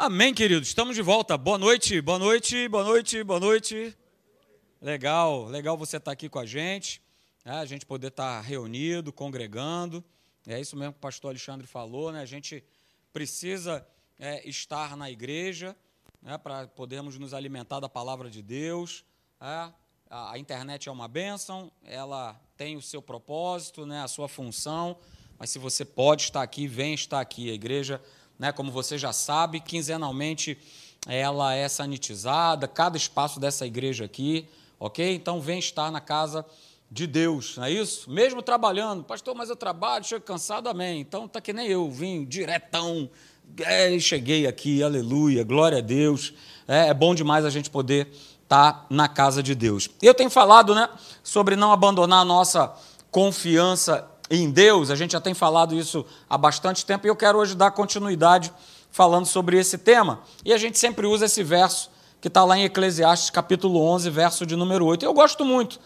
[0.00, 0.68] Amém, queridos.
[0.68, 1.36] Estamos de volta.
[1.36, 3.98] Boa noite, boa noite, boa noite, boa noite.
[4.80, 7.02] Legal, legal você estar aqui com a gente,
[7.44, 7.54] né?
[7.54, 10.04] a gente poder estar reunido, congregando.
[10.46, 12.20] É isso mesmo que o pastor Alexandre falou, né?
[12.20, 12.62] A gente
[13.12, 13.84] precisa
[14.20, 15.74] é, estar na igreja
[16.22, 16.38] né?
[16.38, 19.04] para podermos nos alimentar da palavra de Deus.
[19.40, 19.72] É?
[20.08, 24.00] A internet é uma bênção, ela tem o seu propósito, né?
[24.00, 24.96] a sua função,
[25.36, 27.50] mas se você pode estar aqui, vem estar aqui.
[27.50, 28.00] A igreja
[28.38, 28.52] né?
[28.52, 30.56] Como você já sabe, quinzenalmente
[31.06, 35.14] ela é sanitizada, cada espaço dessa igreja aqui, ok?
[35.14, 36.44] Então vem estar na casa
[36.90, 38.10] de Deus, não é isso?
[38.10, 41.00] Mesmo trabalhando, pastor, mas eu trabalho, chego cansado, amém.
[41.00, 43.10] Então tá que nem eu, vim diretão,
[43.60, 46.32] é, cheguei aqui, aleluia, glória a Deus.
[46.66, 48.08] É, é bom demais a gente poder
[48.42, 49.88] estar tá na casa de Deus.
[50.00, 50.88] Eu tenho falado, né,
[51.22, 52.74] sobre não abandonar a nossa
[53.10, 57.38] confiança em Deus, a gente já tem falado isso há bastante tempo e eu quero
[57.38, 58.52] hoje dar continuidade
[58.90, 60.20] falando sobre esse tema.
[60.44, 64.44] E a gente sempre usa esse verso que está lá em Eclesiastes, capítulo 11, verso
[64.44, 65.04] de número 8.
[65.04, 65.78] Eu gosto muito,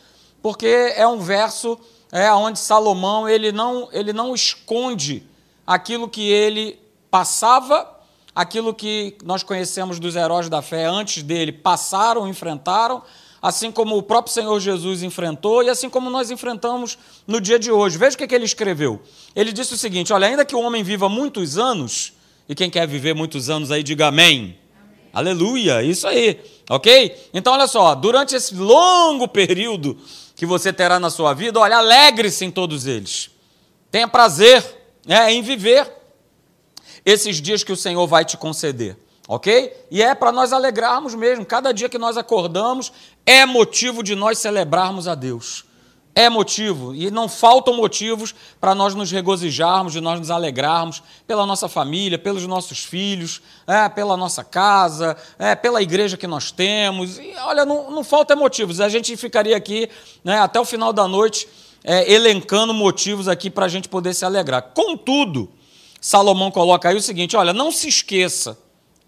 [0.43, 1.79] porque é um verso
[2.11, 5.27] é, onde Salomão ele não, ele não esconde
[5.67, 7.89] aquilo que ele passava,
[8.35, 13.03] aquilo que nós conhecemos dos heróis da fé antes dele passaram, enfrentaram,
[13.43, 17.73] assim como o próprio Senhor Jesus enfrentou e assim como nós enfrentamos no dia de
[17.73, 17.99] hoje.
[17.99, 19.03] Veja o que, é que ele escreveu.
[19.35, 22.13] Ele disse o seguinte: olha, ainda que o homem viva muitos anos,
[22.49, 24.57] e quem quer viver muitos anos aí, diga amém.
[24.81, 25.09] amém.
[25.13, 27.31] Aleluia, isso aí, ok?
[27.35, 29.99] Então, olha só, durante esse longo período
[30.37, 33.29] que você terá na sua vida, olha, alegre-se em todos eles.
[33.91, 34.65] Tenha prazer
[35.05, 35.91] né, em viver
[37.05, 38.97] esses dias que o Senhor vai te conceder
[39.35, 39.87] ok?
[39.91, 41.45] E é para nós alegrarmos mesmo.
[41.45, 42.93] Cada dia que nós acordamos
[43.27, 45.65] é motivo de nós celebrarmos a Deus.
[46.15, 51.47] É motivo, e não faltam motivos para nós nos regozijarmos, de nós nos alegrarmos pela
[51.47, 57.19] nossa família, pelos nossos filhos, é, pela nossa casa, é, pela igreja que nós temos.
[57.19, 58.79] E olha, não, não falta motivos.
[58.79, 59.89] A gente ficaria aqui
[60.23, 61.49] né, até o final da noite
[61.83, 64.71] é, elencando motivos aqui para a gente poder se alegrar.
[64.75, 65.51] Contudo,
[65.99, 68.59] Salomão coloca aí o seguinte: olha, não se esqueça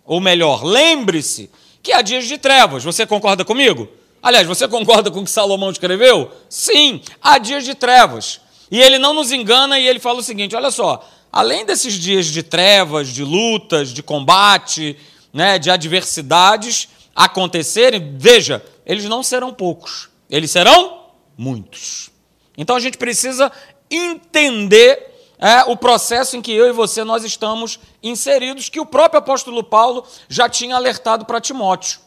[0.07, 1.51] ou melhor, lembre-se
[1.83, 2.83] que há dias de trevas.
[2.83, 3.89] Você concorda comigo?
[4.25, 6.31] Aliás, você concorda com o que Salomão escreveu?
[6.49, 8.41] Sim, há dias de trevas.
[8.71, 12.25] E ele não nos engana e ele fala o seguinte: olha só, além desses dias
[12.25, 14.97] de trevas, de lutas, de combate,
[15.31, 21.03] né, de adversidades acontecerem, veja, eles não serão poucos, eles serão
[21.37, 22.09] muitos.
[22.57, 23.53] Então a gente precisa
[23.91, 29.19] entender é o processo em que eu e você nós estamos inseridos, que o próprio
[29.19, 32.04] apóstolo Paulo já tinha alertado para Timóteo.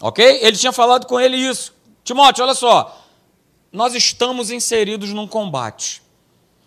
[0.00, 0.24] Ok?
[0.42, 1.74] Ele tinha falado com ele isso.
[2.02, 3.04] Timóteo, olha só,
[3.72, 6.02] nós estamos inseridos num combate.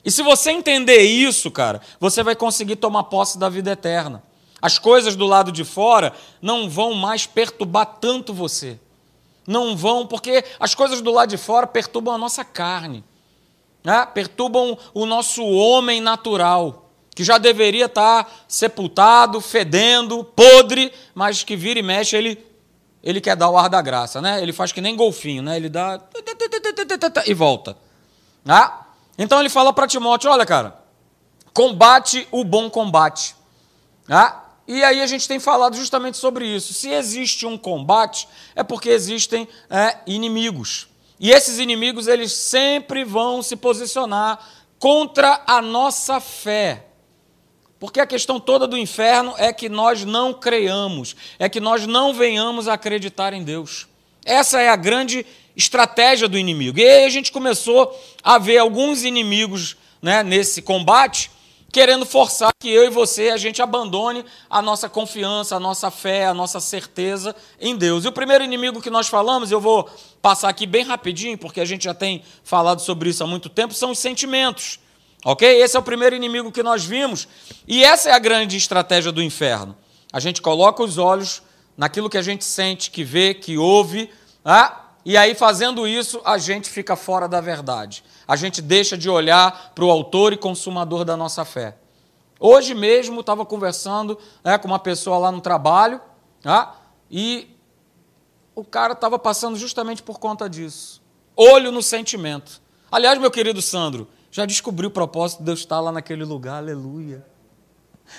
[0.05, 4.21] E se você entender isso, cara, você vai conseguir tomar posse da vida eterna.
[4.61, 8.79] As coisas do lado de fora não vão mais perturbar tanto você.
[9.45, 13.03] Não vão, porque as coisas do lado de fora perturbam a nossa carne
[13.83, 14.07] né?
[14.13, 21.79] perturbam o nosso homem natural, que já deveria estar sepultado, fedendo, podre, mas que vira
[21.79, 22.43] e mexe, ele,
[23.03, 24.41] ele quer dar o ar da graça, né?
[24.41, 25.57] Ele faz que nem golfinho, né?
[25.57, 25.99] Ele dá
[27.25, 27.75] e volta.
[28.45, 28.71] Né?
[29.17, 30.79] Então ele fala para Timóteo: olha, cara,
[31.53, 33.35] combate o bom combate.
[34.07, 34.33] Né?
[34.65, 36.73] E aí a gente tem falado justamente sobre isso.
[36.73, 40.87] Se existe um combate, é porque existem é, inimigos.
[41.19, 44.39] E esses inimigos, eles sempre vão se posicionar
[44.79, 46.87] contra a nossa fé.
[47.83, 52.13] Porque a questão toda do inferno é que nós não creiamos, é que nós não
[52.13, 53.87] venhamos a acreditar em Deus.
[54.23, 56.79] Essa é a grande estratégia do inimigo.
[56.79, 57.93] E aí a gente começou
[58.23, 61.29] a ver alguns inimigos né, nesse combate
[61.73, 66.27] querendo forçar que eu e você a gente abandone a nossa confiança, a nossa fé,
[66.27, 68.05] a nossa certeza em Deus.
[68.05, 69.89] E o primeiro inimigo que nós falamos, eu vou
[70.21, 73.73] passar aqui bem rapidinho, porque a gente já tem falado sobre isso há muito tempo,
[73.73, 74.79] são os sentimentos.
[75.23, 75.47] OK?
[75.47, 77.27] Esse é o primeiro inimigo que nós vimos,
[77.67, 79.75] e essa é a grande estratégia do inferno.
[80.11, 81.41] A gente coloca os olhos
[81.77, 84.09] naquilo que a gente sente, que vê, que ouve,
[84.45, 89.09] ah, e aí fazendo isso, a gente fica fora da verdade a gente deixa de
[89.09, 91.75] olhar para o autor e consumador da nossa fé.
[92.39, 96.01] Hoje mesmo estava conversando né, com uma pessoa lá no trabalho
[96.41, 96.75] tá,
[97.09, 97.49] e
[98.55, 101.01] o cara estava passando justamente por conta disso.
[101.35, 102.61] Olho no sentimento.
[102.91, 107.23] Aliás, meu querido Sandro, já descobri o propósito de Deus estar lá naquele lugar, aleluia.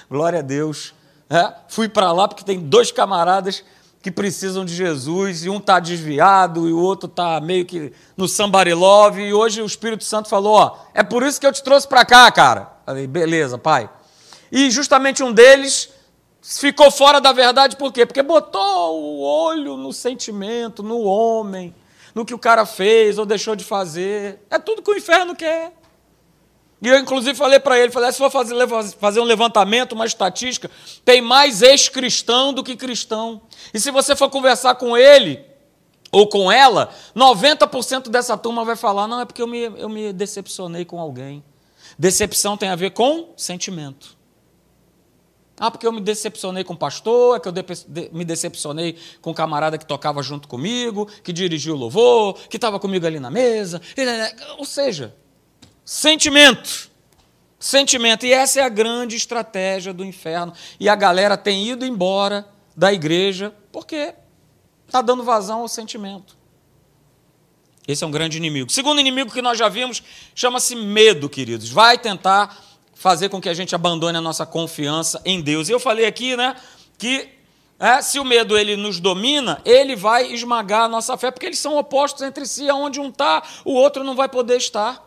[0.08, 0.94] Glória a Deus.
[1.28, 3.64] É, fui para lá porque tem dois camaradas
[4.00, 8.28] que precisam de Jesus, e um está desviado, e o outro está meio que no
[8.28, 11.88] sambarilove, e hoje o Espírito Santo falou, ó, é por isso que eu te trouxe
[11.88, 12.72] para cá, cara.
[12.86, 13.90] Falei, beleza, pai.
[14.52, 15.88] E justamente um deles
[16.40, 18.06] ficou fora da verdade por quê?
[18.06, 21.74] Porque botou o olho no sentimento, no homem,
[22.14, 24.38] no que o cara fez ou deixou de fazer.
[24.48, 25.72] É tudo que o inferno quer.
[26.84, 28.54] E eu, inclusive, falei para ele: falei, ah, se for fazer,
[29.00, 30.70] fazer um levantamento, uma estatística,
[31.02, 33.40] tem mais ex-cristão do que cristão.
[33.72, 35.42] E se você for conversar com ele
[36.12, 40.12] ou com ela, 90% dessa turma vai falar: não, é porque eu me, eu me
[40.12, 41.42] decepcionei com alguém.
[41.98, 44.14] Decepção tem a ver com sentimento.
[45.58, 47.54] Ah, porque eu me decepcionei com o pastor, é que eu
[48.12, 52.78] me decepcionei com o camarada que tocava junto comigo, que dirigiu o louvor, que estava
[52.78, 53.80] comigo ali na mesa.
[54.58, 55.14] Ou seja,
[55.84, 56.90] sentimento.
[57.58, 58.26] Sentimento.
[58.26, 60.52] E essa é a grande estratégia do inferno.
[60.78, 62.46] E a galera tem ido embora
[62.76, 64.14] da igreja porque
[64.86, 66.36] está dando vazão ao sentimento.
[67.86, 68.70] Esse é um grande inimigo.
[68.72, 70.02] Segundo inimigo que nós já vimos
[70.34, 71.70] chama-se medo, queridos.
[71.70, 72.56] Vai tentar
[72.94, 75.68] fazer com que a gente abandone a nossa confiança em Deus.
[75.68, 76.56] E eu falei aqui, né,
[76.96, 77.28] que
[77.78, 81.58] é, se o medo ele nos domina, ele vai esmagar a nossa fé, porque eles
[81.58, 82.68] são opostos entre si.
[82.68, 85.03] Aonde um está, o outro não vai poder estar.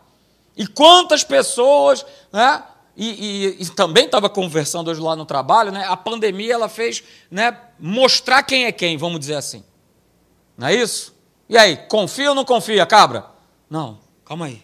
[0.58, 2.64] E quantas pessoas, né?
[2.96, 5.86] E, e, e também estava conversando hoje lá no trabalho, né?
[5.88, 7.56] A pandemia ela fez, né?
[7.80, 9.64] Mostrar quem é quem, vamos dizer assim.
[10.58, 11.16] Não é isso?
[11.48, 13.28] E aí, confia ou não confia, cabra?
[13.70, 14.64] Não, calma aí.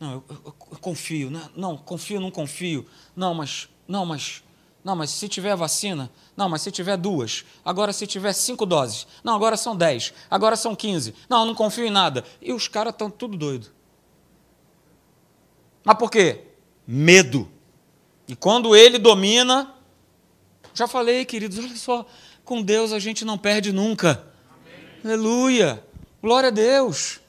[0.00, 1.30] Não, eu, eu, eu confio.
[1.30, 2.86] Não, não, confio, não confio.
[3.14, 4.42] Não, mas, não, mas,
[4.82, 7.44] não, mas se tiver vacina, não, mas se tiver duas.
[7.62, 9.06] Agora se tiver cinco doses.
[9.22, 10.14] Não, agora são dez.
[10.30, 11.14] Agora são quinze.
[11.28, 12.24] Não, não confio em nada.
[12.40, 13.77] E os caras estão tudo doido.
[15.84, 16.40] Mas por quê?
[16.86, 17.48] Medo.
[18.26, 19.74] E quando ele domina,
[20.74, 22.06] já falei, queridos, olha só,
[22.44, 24.22] com Deus a gente não perde nunca.
[24.50, 24.74] Amém.
[25.04, 25.82] Aleluia.
[26.22, 27.20] Glória a Deus.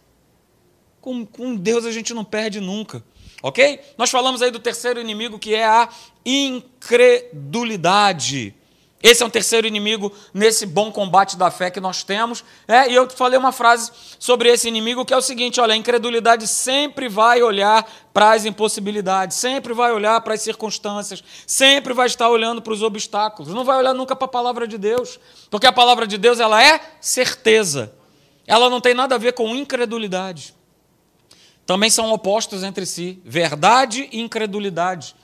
[0.99, 3.01] Com, com Deus a gente não perde nunca.
[3.41, 3.79] Ok?
[3.97, 5.87] Nós falamos aí do terceiro inimigo que é a
[6.25, 8.53] incredulidade.
[9.01, 12.43] Esse é um terceiro inimigo nesse bom combate da fé que nós temos.
[12.67, 15.77] É, e eu falei uma frase sobre esse inimigo que é o seguinte: olha, a
[15.77, 22.07] incredulidade sempre vai olhar para as impossibilidades, sempre vai olhar para as circunstâncias, sempre vai
[22.07, 25.17] estar olhando para os obstáculos, não vai olhar nunca para a palavra de Deus,
[25.49, 27.93] porque a palavra de Deus ela é certeza,
[28.45, 30.53] ela não tem nada a ver com incredulidade.
[31.65, 35.15] Também são opostos entre si, verdade e incredulidade.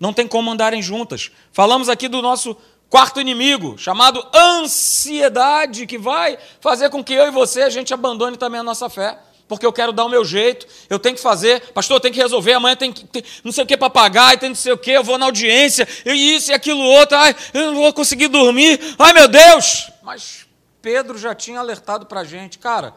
[0.00, 1.30] Não tem como andarem juntas.
[1.52, 2.56] Falamos aqui do nosso
[2.90, 8.36] Quarto inimigo, chamado ansiedade, que vai fazer com que eu e você a gente abandone
[8.36, 9.16] também a nossa fé.
[9.46, 12.20] Porque eu quero dar o meu jeito, eu tenho que fazer, pastor, eu tenho que
[12.20, 14.78] resolver, amanhã tem que tem não sei o que para pagar, tem não sei o
[14.78, 18.26] que, eu vou na audiência, eu isso e aquilo outro, ai, eu não vou conseguir
[18.26, 19.90] dormir, ai meu Deus!
[20.02, 20.46] Mas
[20.82, 22.94] Pedro já tinha alertado para a gente, cara,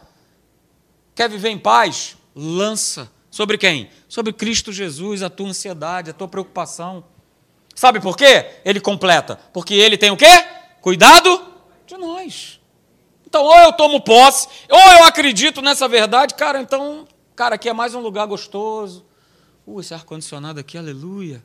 [1.14, 2.18] quer viver em paz?
[2.36, 3.12] Lança.
[3.30, 3.90] Sobre quem?
[4.08, 7.04] Sobre Cristo Jesus, a tua ansiedade, a tua preocupação.
[7.76, 8.60] Sabe por quê?
[8.64, 9.40] Ele completa.
[9.52, 10.46] Porque ele tem o quê?
[10.82, 11.54] Cuidado
[11.86, 12.60] de nós.
[13.26, 17.74] Então, ou eu tomo posse, ou eu acredito nessa verdade, cara, então, cara, aqui é
[17.74, 19.04] mais um lugar gostoso.
[19.66, 21.44] Uh, esse ar-condicionado aqui, aleluia.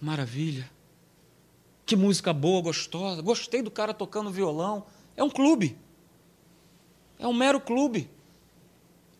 [0.00, 0.68] Maravilha.
[1.86, 3.22] Que música boa, gostosa.
[3.22, 4.86] Gostei do cara tocando violão.
[5.16, 5.78] É um clube.
[7.18, 8.10] É um mero clube.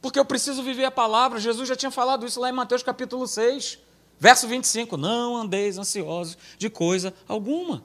[0.00, 1.38] Porque eu preciso viver a palavra.
[1.38, 3.78] Jesus já tinha falado isso lá em Mateus capítulo 6.
[4.20, 7.82] Verso 25: Não andeis ansiosos de coisa alguma.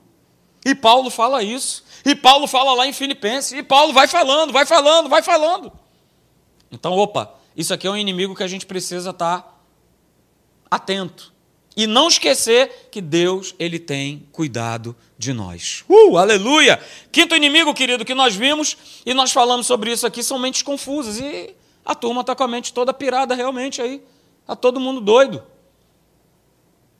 [0.64, 1.82] E Paulo fala isso.
[2.04, 3.52] E Paulo fala lá em Filipenses.
[3.52, 5.72] E Paulo vai falando, vai falando, vai falando.
[6.70, 9.64] Então, opa, isso aqui é um inimigo que a gente precisa estar
[10.70, 11.32] atento.
[11.76, 15.84] E não esquecer que Deus, Ele tem cuidado de nós.
[15.88, 16.80] Uh, aleluia!
[17.12, 21.18] Quinto inimigo, querido, que nós vimos, e nós falamos sobre isso aqui, são mentes confusas.
[21.18, 24.02] E a turma está com a mente toda pirada realmente aí.
[24.42, 25.42] Está todo mundo doido.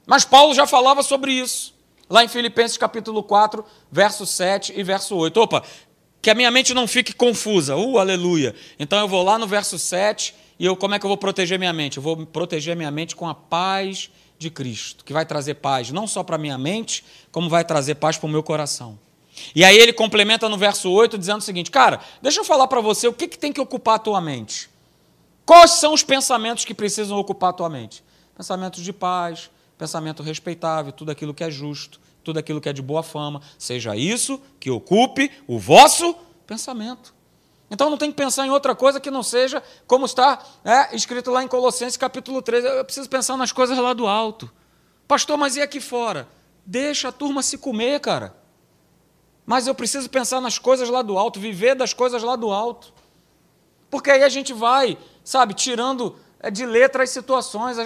[0.07, 1.75] Mas Paulo já falava sobre isso,
[2.09, 5.41] lá em Filipenses capítulo 4, verso 7 e verso 8.
[5.41, 5.63] Opa,
[6.23, 7.77] que a minha mente não fique confusa.
[7.77, 8.55] Uh, aleluia.
[8.79, 11.59] Então eu vou lá no verso 7 e eu como é que eu vou proteger
[11.59, 11.97] minha mente?
[11.97, 16.07] Eu vou proteger minha mente com a paz de Cristo, que vai trazer paz não
[16.07, 18.99] só para minha mente, como vai trazer paz para o meu coração.
[19.55, 22.81] E aí ele complementa no verso 8 dizendo o seguinte: Cara, deixa eu falar para
[22.81, 24.71] você o que, que tem que ocupar a tua mente.
[25.45, 28.03] Quais são os pensamentos que precisam ocupar a tua mente?
[28.37, 32.83] Pensamentos de paz, pensamento respeitável, tudo aquilo que é justo, tudo aquilo que é de
[32.83, 36.15] boa fama, seja isso que ocupe o vosso
[36.47, 37.15] pensamento.
[37.71, 41.31] Então não tem que pensar em outra coisa que não seja como está é, escrito
[41.31, 42.65] lá em Colossenses capítulo 3.
[42.65, 44.51] Eu preciso pensar nas coisas lá do alto.
[45.09, 46.29] Pastor, mas e aqui fora?
[46.65, 48.37] Deixa a turma se comer, cara.
[49.45, 52.93] Mas eu preciso pensar nas coisas lá do alto, viver das coisas lá do alto.
[53.91, 56.17] Porque aí a gente vai, sabe, tirando
[56.51, 57.77] de letra as situações,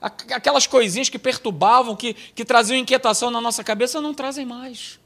[0.00, 4.98] aquelas coisinhas que perturbavam, que, que traziam inquietação na nossa cabeça, não trazem mais.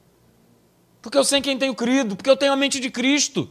[1.02, 3.48] Porque eu sei quem tenho crido, porque eu tenho a mente de Cristo.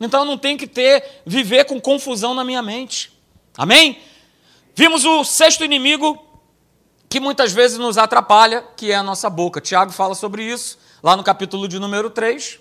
[0.00, 3.12] Então eu não tenho que ter, viver com confusão na minha mente.
[3.56, 4.00] Amém?
[4.74, 6.24] Vimos o sexto inimigo
[7.08, 9.60] que muitas vezes nos atrapalha, que é a nossa boca.
[9.60, 12.58] Tiago fala sobre isso lá no capítulo de número 3.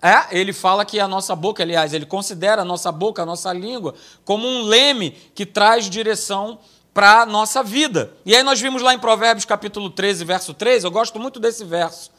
[0.00, 3.52] É, ele fala que a nossa boca, aliás, ele considera a nossa boca, a nossa
[3.52, 6.58] língua, como um leme que traz direção
[6.94, 8.12] para a nossa vida.
[8.24, 11.64] E aí nós vimos lá em Provérbios capítulo 13, verso 3, eu gosto muito desse
[11.64, 12.12] verso.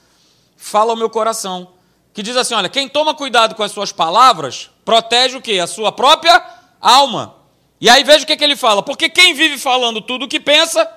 [0.57, 1.71] Fala ao meu coração,
[2.13, 5.59] que diz assim, olha, quem toma cuidado com as suas palavras, protege o quê?
[5.59, 6.43] A sua própria
[6.81, 7.35] alma.
[7.79, 10.39] E aí veja o que, que ele fala, porque quem vive falando tudo o que
[10.39, 10.89] pensa,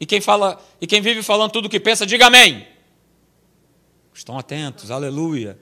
[0.00, 2.66] e quem fala, e quem vive falando tudo o que pensa, diga amém.
[4.18, 5.56] Estão atentos, aleluia.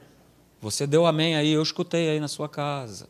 [0.62, 3.06] Você deu amém aí, eu escutei aí na sua casa.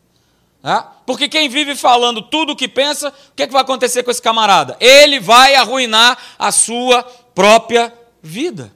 [0.61, 0.83] É?
[1.07, 4.11] Porque quem vive falando tudo o que pensa, o que, é que vai acontecer com
[4.11, 4.77] esse camarada?
[4.81, 8.75] Ele vai arruinar a sua própria vida.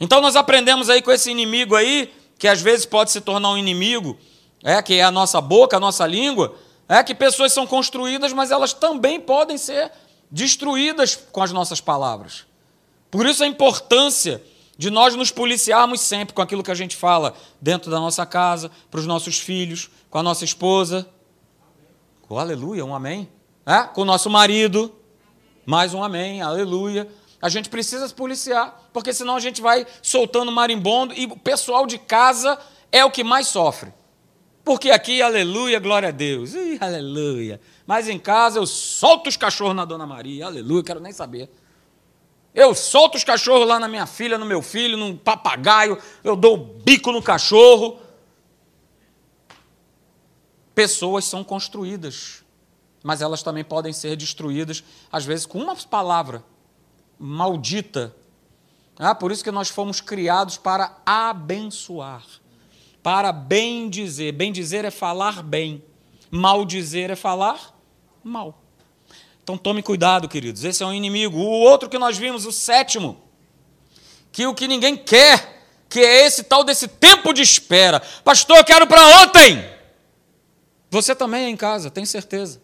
[0.00, 3.56] Então nós aprendemos aí com esse inimigo aí, que às vezes pode se tornar um
[3.56, 4.18] inimigo,
[4.64, 6.56] é que é a nossa boca, a nossa língua,
[6.88, 9.92] é que pessoas são construídas, mas elas também podem ser
[10.28, 12.46] destruídas com as nossas palavras.
[13.12, 14.42] Por isso a importância
[14.78, 18.70] de nós nos policiarmos sempre com aquilo que a gente fala dentro da nossa casa,
[18.88, 21.06] para os nossos filhos, com a nossa esposa.
[22.28, 23.28] Oh, aleluia, um amém.
[23.66, 23.82] É?
[23.82, 24.94] Com o nosso marido,
[25.66, 27.08] mais um amém, aleluia.
[27.42, 31.84] A gente precisa se policiar, porque senão a gente vai soltando marimbondo e o pessoal
[31.84, 32.56] de casa
[32.92, 33.92] é o que mais sofre.
[34.64, 37.60] Porque aqui, aleluia, glória a Deus, Ih, aleluia.
[37.84, 41.50] Mas em casa eu solto os cachorros na Dona Maria, aleluia, quero nem saber.
[42.54, 46.54] Eu solto os cachorros lá na minha filha, no meu filho, num papagaio, eu dou
[46.54, 47.98] o bico no cachorro.
[50.74, 52.44] Pessoas são construídas,
[53.02, 56.44] mas elas também podem ser destruídas, às vezes com uma palavra
[57.18, 58.14] maldita.
[58.98, 62.24] Ah, por isso que nós fomos criados para abençoar,
[63.02, 64.32] para bem dizer.
[64.32, 65.84] Bem dizer é falar bem,
[66.30, 67.76] mal dizer é falar
[68.22, 68.67] mal.
[69.48, 70.62] Então tome cuidado, queridos.
[70.62, 71.38] Esse é um inimigo.
[71.38, 73.18] O outro que nós vimos, o sétimo,
[74.30, 77.98] que o que ninguém quer, que é esse tal desse tempo de espera.
[78.22, 79.66] Pastor, eu quero para ontem.
[80.90, 82.60] Você também é em casa, tem certeza.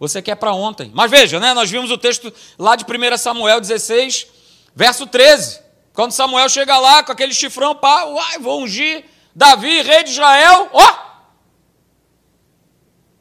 [0.00, 0.90] Você quer para ontem.
[0.94, 1.52] Mas veja, né?
[1.52, 4.28] Nós vimos o texto lá de 1 Samuel 16,
[4.74, 5.60] verso 13.
[5.92, 10.70] Quando Samuel chega lá com aquele chifrão, pá, uai, vou ungir Davi, rei de Israel,
[10.72, 11.07] ó,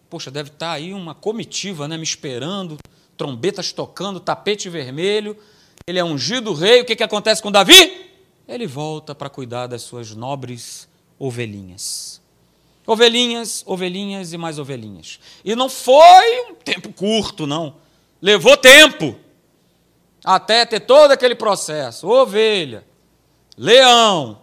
[0.10, 2.78] Poxa, deve estar tá aí uma comitiva né, me esperando,
[3.18, 5.38] trombetas tocando, tapete vermelho.
[5.86, 6.82] Ele é ungido rei.
[6.82, 8.10] O que, que acontece com Davi?
[8.48, 10.88] Ele volta para cuidar das suas nobres
[11.20, 12.22] ovelhinhas.
[12.86, 15.20] Ovelhinhas, ovelhinhas e mais ovelhinhas.
[15.44, 17.76] E não foi um tempo curto, não.
[18.22, 19.18] Levou tempo
[20.24, 22.08] até ter todo aquele processo.
[22.08, 22.86] Ovelha,
[23.58, 24.42] leão,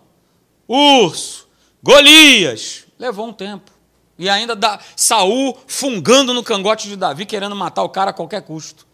[0.68, 1.48] urso,
[1.82, 2.86] Golias.
[2.98, 3.73] Levou um tempo.
[4.18, 8.42] E ainda dá, Saul fungando no cangote de Davi, querendo matar o cara a qualquer
[8.42, 8.86] custo.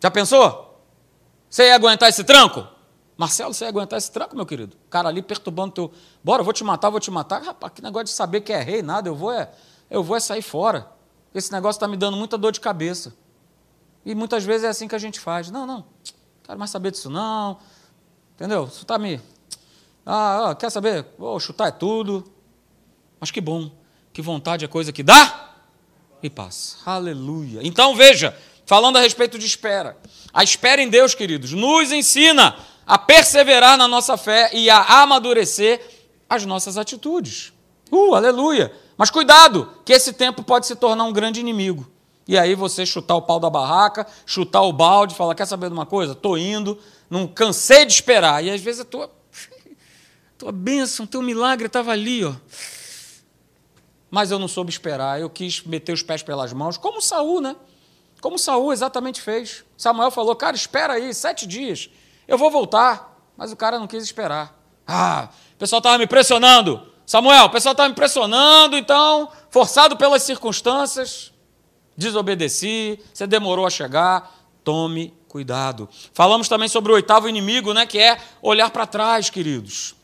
[0.00, 0.82] Já pensou?
[1.48, 2.66] Você ia aguentar esse tranco?
[3.16, 4.76] Marcelo, você ia aguentar esse tranco, meu querido?
[4.86, 5.92] O cara ali perturbando teu.
[6.22, 7.42] Bora, vou te matar, vou te matar.
[7.42, 9.08] Rapaz, que negócio de saber que é rei, nada.
[9.08, 9.50] Eu vou é,
[9.90, 10.86] eu vou é sair fora.
[11.34, 13.14] Esse negócio está me dando muita dor de cabeça.
[14.04, 15.50] E muitas vezes é assim que a gente faz.
[15.50, 15.84] Não, não,
[16.44, 17.58] quero mais saber disso, não.
[18.34, 18.66] Entendeu?
[18.66, 19.20] Isso está me.
[20.06, 21.06] Ah, ah, quer saber?
[21.18, 22.24] Vou chutar é tudo.
[23.20, 23.70] Mas que bom,
[24.12, 25.54] que vontade é coisa que dá
[26.22, 26.76] e passa.
[26.84, 27.60] Aleluia.
[27.62, 29.96] Então veja, falando a respeito de espera.
[30.32, 32.56] A espera em Deus, queridos, nos ensina
[32.86, 35.80] a perseverar na nossa fé e a amadurecer
[36.28, 37.52] as nossas atitudes.
[37.90, 38.72] Uh, aleluia.
[38.96, 41.88] Mas cuidado, que esse tempo pode se tornar um grande inimigo.
[42.26, 45.72] E aí você chutar o pau da barraca, chutar o balde, falar, quer saber de
[45.72, 46.12] uma coisa?
[46.12, 48.44] Estou indo, não cansei de esperar.
[48.44, 49.10] E às vezes a tua,
[50.36, 52.34] tua bênção, teu milagre estava ali, ó
[54.10, 57.56] mas eu não soube esperar, eu quis meter os pés pelas mãos, como Saul, né?
[58.20, 59.64] Como Saul exatamente fez.
[59.76, 61.90] Samuel falou, cara, espera aí, sete dias,
[62.26, 63.16] eu vou voltar.
[63.36, 64.52] Mas o cara não quis esperar.
[64.84, 66.82] Ah, o pessoal estava me pressionando.
[67.06, 71.32] Samuel, o pessoal estava me pressionando, então, forçado pelas circunstâncias,
[71.96, 74.34] desobedeci, você demorou a chegar,
[74.64, 75.88] tome cuidado.
[76.12, 79.97] Falamos também sobre o oitavo inimigo, né, que é olhar para trás, queridos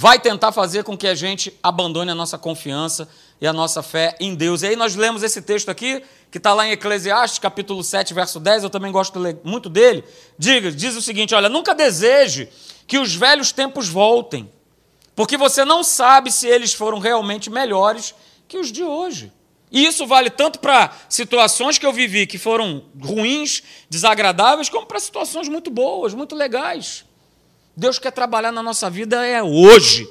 [0.00, 3.06] vai tentar fazer com que a gente abandone a nossa confiança
[3.38, 4.62] e a nossa fé em Deus.
[4.62, 8.40] E aí nós lemos esse texto aqui, que está lá em Eclesiastes, capítulo 7, verso
[8.40, 10.02] 10, eu também gosto muito dele.
[10.38, 12.48] Diga, diz o seguinte: olha, nunca deseje
[12.86, 14.50] que os velhos tempos voltem,
[15.14, 18.14] porque você não sabe se eles foram realmente melhores
[18.48, 19.30] que os de hoje.
[19.70, 24.98] E isso vale tanto para situações que eu vivi que foram ruins, desagradáveis, como para
[24.98, 27.04] situações muito boas, muito legais.
[27.76, 30.08] Deus quer trabalhar na nossa vida é hoje.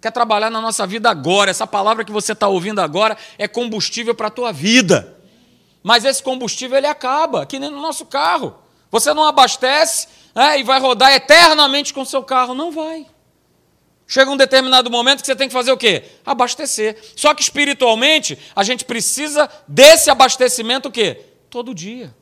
[0.00, 1.50] Quer trabalhar na nossa vida agora.
[1.50, 5.16] Essa palavra que você está ouvindo agora é combustível para a tua vida.
[5.82, 8.54] Mas esse combustível ele acaba, que nem no nosso carro.
[8.90, 12.54] Você não abastece é, e vai rodar eternamente com seu carro.
[12.54, 13.06] Não vai.
[14.06, 16.04] Chega um determinado momento que você tem que fazer o quê?
[16.24, 16.96] Abastecer.
[17.16, 21.20] Só que espiritualmente, a gente precisa desse abastecimento o quê?
[21.48, 22.14] Todo dia.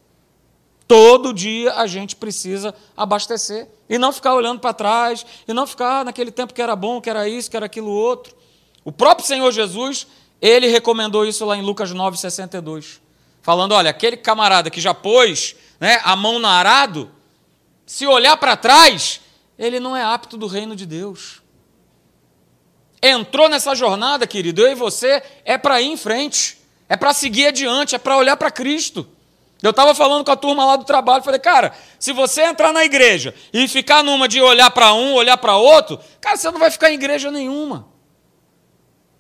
[0.92, 3.66] Todo dia a gente precisa abastecer.
[3.88, 7.08] E não ficar olhando para trás, e não ficar naquele tempo que era bom, que
[7.08, 8.36] era isso, que era aquilo outro.
[8.84, 10.06] O próprio Senhor Jesus,
[10.38, 13.00] ele recomendou isso lá em Lucas 9,62.
[13.40, 17.10] Falando: olha, aquele camarada que já pôs né, a mão no arado,
[17.86, 19.22] se olhar para trás,
[19.58, 21.40] ele não é apto do reino de Deus
[23.02, 26.56] entrou nessa jornada, querido, eu e você, é para ir em frente,
[26.88, 29.04] é para seguir adiante, é para olhar para Cristo.
[29.62, 32.84] Eu estava falando com a turma lá do trabalho, falei, cara, se você entrar na
[32.84, 36.70] igreja e ficar numa de olhar para um, olhar para outro, cara, você não vai
[36.70, 37.88] ficar em igreja nenhuma.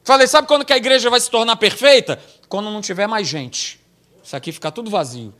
[0.02, 2.20] Falei, sabe quando que a igreja vai se tornar perfeita?
[2.48, 3.80] Quando não tiver mais gente.
[4.22, 5.32] Isso aqui ficar tudo vazio.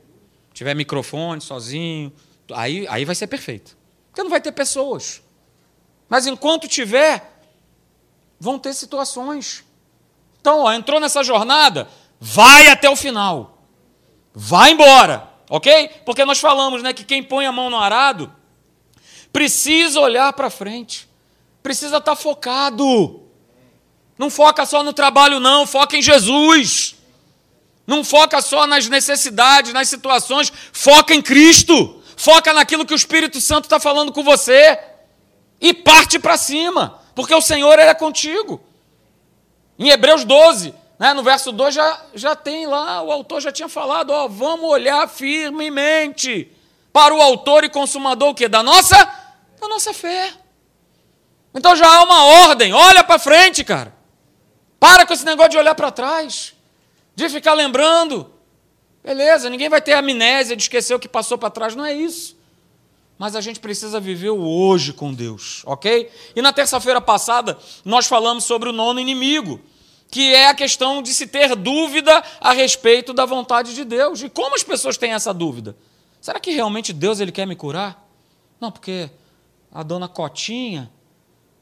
[0.53, 2.13] Tiver microfone, sozinho,
[2.53, 3.77] aí, aí vai ser perfeito.
[4.09, 5.21] Porque não vai ter pessoas.
[6.07, 7.41] Mas enquanto tiver,
[8.39, 9.65] vão ter situações.
[10.39, 11.89] Então, ó, entrou nessa jornada,
[12.21, 13.52] vai até o final.
[14.33, 15.89] Vai embora, ok?
[16.05, 18.33] Porque nós falamos né, que quem põe a mão no arado
[19.31, 21.07] precisa olhar para frente,
[21.61, 23.21] precisa estar tá focado.
[24.17, 26.95] Não foca só no trabalho, não, foca em Jesus.
[27.85, 32.01] Não foca só nas necessidades, nas situações, foca em Cristo.
[32.15, 34.79] Foca naquilo que o Espírito Santo está falando com você.
[35.59, 38.61] E parte para cima porque o Senhor era contigo.
[39.77, 43.67] Em Hebreus 12, né, no verso 2, já, já tem lá, o autor já tinha
[43.67, 46.51] falado, ó, vamos olhar firmemente
[46.91, 48.47] para o autor e consumador o quê?
[48.47, 48.95] Da nossa,
[49.59, 50.31] da nossa fé.
[51.53, 53.93] Então já há uma ordem, olha para frente, cara.
[54.79, 56.53] Para com esse negócio de olhar para trás,
[57.15, 58.31] de ficar lembrando.
[59.03, 62.41] Beleza, ninguém vai ter amnésia de esquecer o que passou para trás, não é isso
[63.17, 66.11] mas a gente precisa viver o hoje com Deus, ok?
[66.35, 69.61] E na terça-feira passada nós falamos sobre o nono inimigo,
[70.13, 74.21] que é a questão de se ter dúvida a respeito da vontade de Deus.
[74.21, 75.75] E como as pessoas têm essa dúvida?
[76.21, 78.07] Será que realmente Deus ele quer me curar?
[78.61, 79.09] Não, porque
[79.71, 80.91] a dona Cotinha,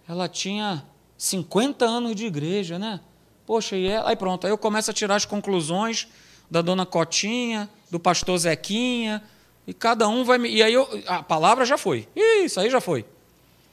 [0.06, 0.86] ela tinha
[1.18, 3.00] 50 anos de igreja, né?
[3.46, 6.10] Poxa, e ela, aí pronto, aí eu começo a tirar as conclusões
[6.50, 9.24] da dona Cotinha, do pastor Zequinha,
[9.66, 10.50] e cada um vai me.
[10.50, 12.06] E aí eu, a palavra já foi.
[12.44, 13.06] Isso aí já foi.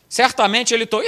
[0.08, 1.02] Certamente ele tô.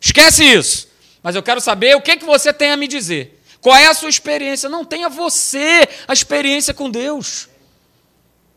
[0.00, 0.93] Esquece isso.
[1.24, 3.40] Mas eu quero saber o que, que você tem a me dizer.
[3.58, 4.68] Qual é a sua experiência?
[4.68, 7.48] Não tenha você a experiência com Deus.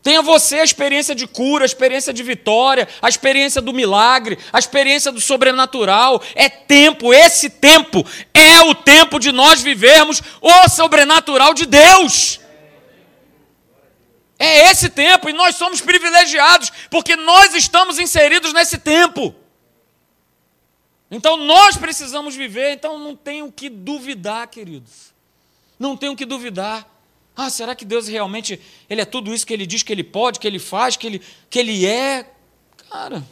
[0.02, 4.58] Tenha você a experiência de cura, a experiência de vitória, a experiência do milagre, a
[4.58, 6.22] experiência do sobrenatural.
[6.34, 8.04] É tempo, esse tempo
[8.34, 12.38] é o tempo de nós vivermos o sobrenatural de Deus.
[14.38, 19.34] É esse tempo e nós somos privilegiados porque nós estamos inseridos nesse tempo.
[21.10, 25.14] Então nós precisamos viver, então não tenho que duvidar, queridos.
[25.78, 26.86] Não tenho que duvidar.
[27.36, 30.40] Ah, será que Deus realmente ele é tudo isso que ele diz que ele pode,
[30.40, 32.28] que ele faz, que ele, que ele é?
[32.90, 33.24] Cara,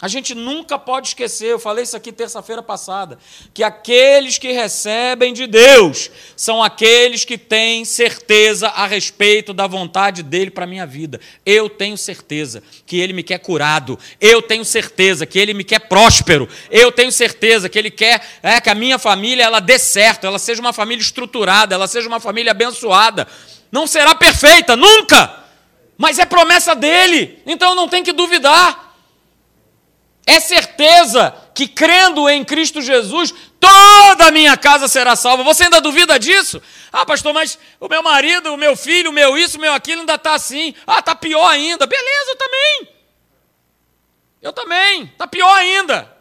[0.00, 3.18] a gente nunca pode esquecer, eu falei isso aqui terça-feira passada,
[3.52, 10.22] que aqueles que recebem de Deus são aqueles que têm certeza a respeito da vontade
[10.22, 11.20] dele para a minha vida.
[11.44, 15.80] Eu tenho certeza que ele me quer curado, eu tenho certeza que ele me quer
[15.80, 20.28] próspero, eu tenho certeza que ele quer é, que a minha família ela dê certo,
[20.28, 23.26] ela seja uma família estruturada, ela seja uma família abençoada.
[23.70, 25.44] Não será perfeita, nunca,
[25.96, 28.87] mas é promessa dele, então não tem que duvidar.
[30.28, 35.42] É certeza que crendo em Cristo Jesus, toda a minha casa será salva.
[35.42, 36.60] Você ainda duvida disso?
[36.92, 40.00] Ah, pastor, mas o meu marido, o meu filho, o meu isso, o meu aquilo
[40.00, 40.74] ainda está assim.
[40.86, 41.86] Ah, está pior ainda.
[41.86, 42.88] Beleza, eu também.
[44.42, 45.04] Eu também.
[45.04, 46.14] Está pior ainda.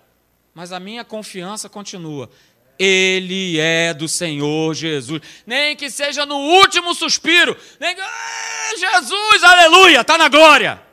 [0.53, 2.29] Mas a minha confiança continua.
[2.79, 5.21] Ele é do Senhor Jesus.
[5.45, 7.57] Nem que seja no último suspiro.
[7.77, 8.01] Nem que...
[8.77, 10.86] Jesus, aleluia, está na glória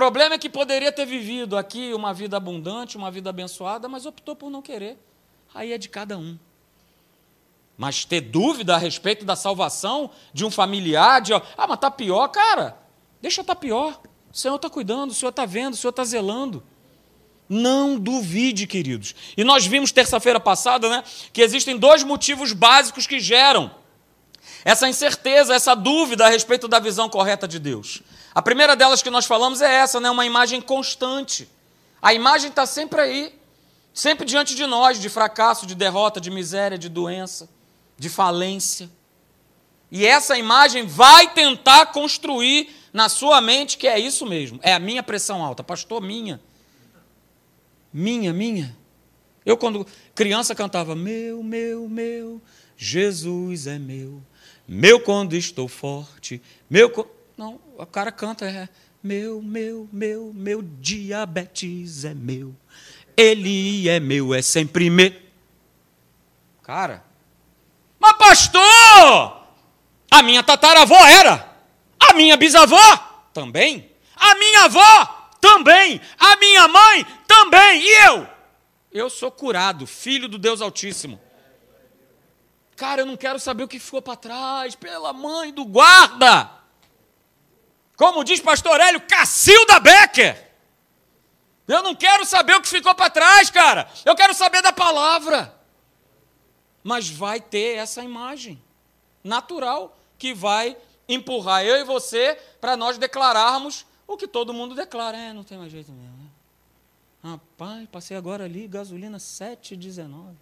[0.00, 4.34] problema é que poderia ter vivido aqui uma vida abundante, uma vida abençoada, mas optou
[4.34, 4.96] por não querer.
[5.54, 6.38] Aí é de cada um.
[7.76, 12.28] Mas ter dúvida a respeito da salvação de um familiar, de, ah, mas está pior,
[12.28, 12.78] cara,
[13.20, 14.00] deixa tá pior.
[14.32, 16.62] O Senhor está cuidando, o Senhor está vendo, o Senhor está zelando.
[17.46, 19.14] Não duvide, queridos.
[19.36, 23.70] E nós vimos terça-feira passada, né, que existem dois motivos básicos que geram
[24.64, 28.02] essa incerteza, essa dúvida a respeito da visão correta de Deus.
[28.34, 31.48] A primeira delas que nós falamos é essa, né, uma imagem constante.
[32.00, 33.34] A imagem está sempre aí,
[33.92, 37.48] sempre diante de nós, de fracasso, de derrota, de miséria, de doença,
[37.98, 38.90] de falência.
[39.90, 44.78] E essa imagem vai tentar construir na sua mente que é isso mesmo, é a
[44.78, 46.40] minha pressão alta, pastor, minha.
[47.92, 48.76] Minha, minha.
[49.44, 52.40] Eu, quando criança, cantava: Meu, meu, meu,
[52.76, 54.22] Jesus é meu.
[54.66, 56.40] Meu quando estou forte.
[56.68, 57.10] Meu.
[57.36, 58.68] Não, o cara canta: é,
[59.02, 62.54] Meu, meu, meu, meu diabetes é meu.
[63.16, 65.12] Ele é meu, é sempre meu.
[66.62, 67.04] Cara,
[67.98, 69.42] mas pastor,
[70.10, 71.52] a minha tataravó era,
[71.98, 76.00] a minha bisavó também, a minha avó também.
[76.18, 77.82] A minha mãe também.
[77.82, 78.28] E eu?
[78.92, 81.20] Eu sou curado, filho do Deus Altíssimo.
[82.76, 86.50] Cara, eu não quero saber o que ficou para trás, pela mãe do guarda.
[88.00, 90.50] Como diz pastor Hélio, Cacilda Becker.
[91.68, 93.86] Eu não quero saber o que ficou para trás, cara.
[94.06, 95.54] Eu quero saber da palavra.
[96.82, 98.58] Mas vai ter essa imagem
[99.22, 105.18] natural que vai empurrar eu e você para nós declararmos o que todo mundo declara,
[105.18, 106.16] é, não tem mais jeito mesmo.
[106.16, 106.30] Né?
[107.22, 110.36] Rapaz, passei agora ali, gasolina 7,19.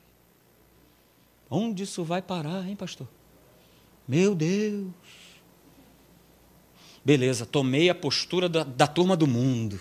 [1.51, 3.09] Onde isso vai parar, hein, pastor?
[4.07, 4.92] Meu Deus.
[7.09, 9.81] Beleza, tomei a postura da, da turma do mundo.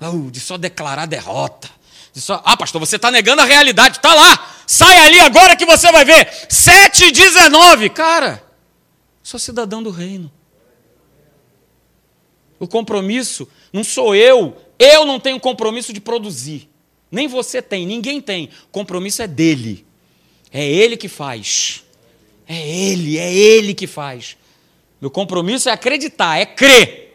[0.00, 1.70] Oh, de só declarar derrota.
[2.12, 3.98] De só, ah, pastor, você está negando a realidade.
[3.98, 4.56] Está lá.
[4.66, 6.28] Sai ali agora que você vai ver.
[6.48, 7.88] 7,19.
[7.90, 8.42] Cara,
[9.22, 10.28] sou cidadão do reino.
[12.58, 14.60] O compromisso não sou eu.
[14.76, 16.68] Eu não tenho compromisso de produzir.
[17.12, 18.46] Nem você tem, ninguém tem.
[18.64, 19.86] O compromisso é dele.
[20.50, 21.84] É ele que faz.
[22.48, 24.36] É ele, é ele que faz.
[25.04, 27.14] Meu compromisso é acreditar, é crer.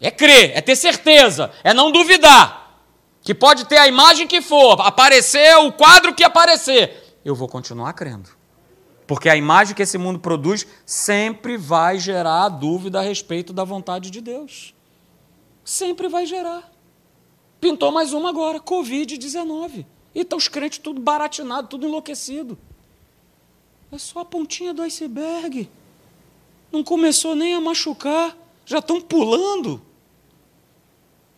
[0.00, 2.80] É crer, é ter certeza, é não duvidar.
[3.20, 7.18] Que pode ter a imagem que for, aparecer o quadro que aparecer.
[7.22, 8.30] Eu vou continuar crendo.
[9.06, 14.10] Porque a imagem que esse mundo produz sempre vai gerar dúvida a respeito da vontade
[14.10, 14.74] de Deus.
[15.62, 16.72] Sempre vai gerar.
[17.60, 19.84] Pintou mais uma agora, Covid-19.
[20.14, 22.56] E estão os crentes tudo baratinado, tudo enlouquecido.
[23.92, 25.68] É só a pontinha do iceberg.
[26.70, 29.80] Não começou nem a machucar, já estão pulando.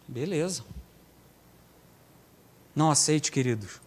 [0.07, 0.65] Beleza.
[2.75, 3.81] Não aceite, queridos.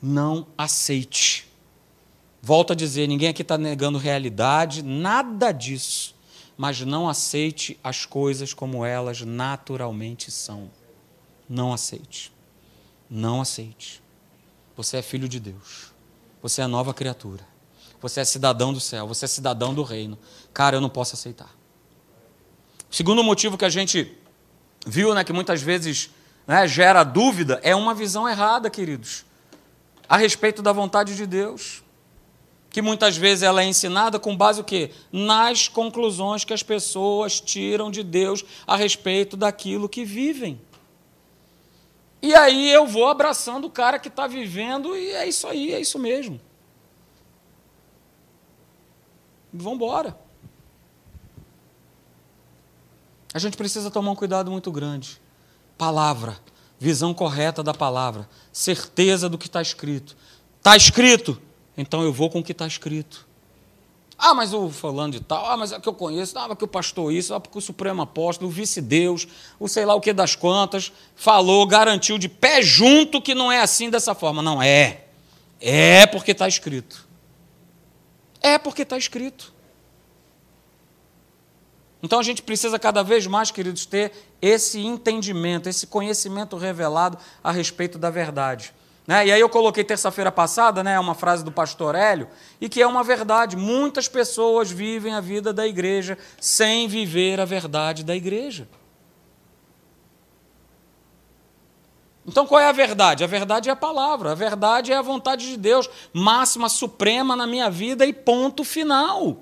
[0.00, 1.48] Não aceite.
[2.40, 6.14] Volto a dizer: ninguém aqui está negando realidade, nada disso.
[6.56, 10.70] Mas não aceite as coisas como elas naturalmente são.
[11.48, 12.32] Não aceite.
[13.08, 14.02] Não aceite.
[14.76, 15.92] Você é filho de Deus.
[16.42, 17.51] Você é nova criatura.
[18.02, 19.06] Você é cidadão do céu.
[19.06, 20.18] Você é cidadão do reino.
[20.52, 21.50] Cara, eu não posso aceitar.
[22.90, 24.12] Segundo motivo que a gente
[24.84, 26.10] viu, né, que muitas vezes
[26.46, 29.24] né, gera dúvida, é uma visão errada, queridos,
[30.08, 31.82] a respeito da vontade de Deus
[32.72, 34.90] que muitas vezes ela é ensinada com base o quê?
[35.12, 40.58] Nas conclusões que as pessoas tiram de Deus a respeito daquilo que vivem.
[42.22, 45.80] E aí eu vou abraçando o cara que está vivendo e é isso aí, é
[45.80, 46.40] isso mesmo.
[49.52, 50.16] Vamos embora.
[53.34, 55.20] A gente precisa tomar um cuidado muito grande.
[55.76, 56.38] Palavra,
[56.78, 60.16] visão correta da palavra, certeza do que está escrito.
[60.58, 61.40] Está escrito,
[61.76, 63.26] então eu vou com o que está escrito.
[64.18, 66.62] Ah, mas o falando de tal, ah, mas é que eu conheço, ah, mas que
[66.62, 69.26] o pastor isso, ah, porque o Supremo Apóstolo, o vice-deus,
[69.58, 73.60] o sei lá o que das quantas, falou, garantiu de pé junto que não é
[73.60, 74.40] assim dessa forma.
[74.40, 75.06] Não é.
[75.60, 77.04] É porque está escrito.
[78.42, 79.52] É porque está escrito.
[82.02, 87.52] Então a gente precisa cada vez mais, queridos, ter esse entendimento, esse conhecimento revelado a
[87.52, 88.74] respeito da verdade.
[89.06, 89.28] Né?
[89.28, 92.28] E aí eu coloquei terça-feira passada, né, uma frase do pastor Hélio,
[92.60, 93.56] e que é uma verdade.
[93.56, 98.68] Muitas pessoas vivem a vida da igreja sem viver a verdade da igreja.
[102.26, 103.24] Então qual é a verdade?
[103.24, 107.46] A verdade é a palavra, a verdade é a vontade de Deus, máxima, suprema na
[107.46, 109.38] minha vida e ponto final.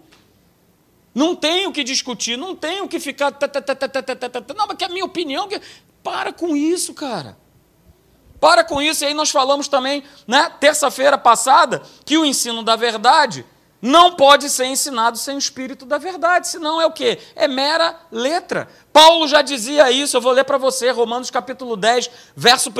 [1.14, 3.32] Não tem o que discutir, não tem o que ficar.
[4.56, 5.48] Não, mas que é a minha opinião.
[6.02, 7.36] Para com isso, cara.
[8.40, 12.74] Para com isso, e aí nós falamos também, né, terça-feira passada, que o ensino da
[12.74, 13.44] verdade
[13.80, 17.18] não pode ser ensinado sem o espírito da verdade, senão é o quê?
[17.34, 18.68] É mera letra.
[18.92, 22.72] Paulo já dizia isso, eu vou ler para você, Romanos capítulo 10, verso 1,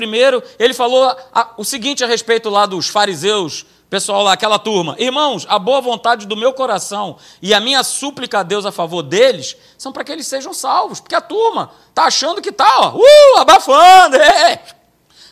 [0.59, 1.17] ele falou
[1.57, 6.27] o seguinte a respeito lá dos fariseus, pessoal lá, aquela turma: Irmãos, a boa vontade
[6.27, 10.13] do meu coração e a minha súplica a Deus a favor deles são para que
[10.13, 14.63] eles sejam salvos, porque a turma está achando que está, ó, uh, abafando, é.